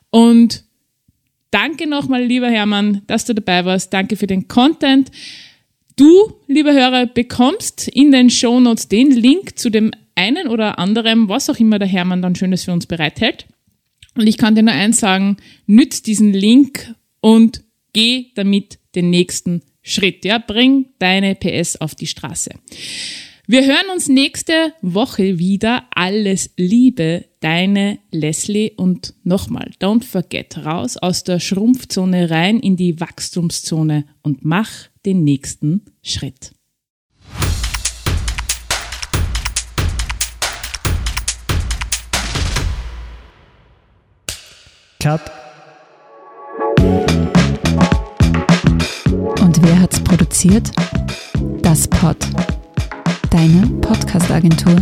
[0.09, 0.63] Und
[1.53, 3.93] Danke nochmal, lieber Hermann, dass du dabei warst.
[3.93, 5.11] Danke für den Content.
[5.95, 11.49] Du, lieber Hörer, bekommst in den Shownotes den Link zu dem einen oder anderen, was
[11.49, 13.45] auch immer der Hermann dann Schönes für uns bereithält.
[14.15, 17.63] Und ich kann dir nur eins sagen, nütz diesen Link und
[17.93, 20.25] geh damit den nächsten Schritt.
[20.25, 22.51] Ja, bring deine PS auf die Straße.
[23.45, 25.83] Wir hören uns nächste Woche wieder.
[25.93, 33.01] Alles Liebe, deine Leslie und nochmal, don't forget, raus aus der Schrumpfzone rein in die
[33.01, 36.53] Wachstumszone und mach den nächsten Schritt.
[44.99, 45.19] Cut.
[49.41, 50.71] Und wer hat's produziert?
[51.61, 52.15] Das Pod.
[53.29, 54.77] Deine Podcast-Agentur.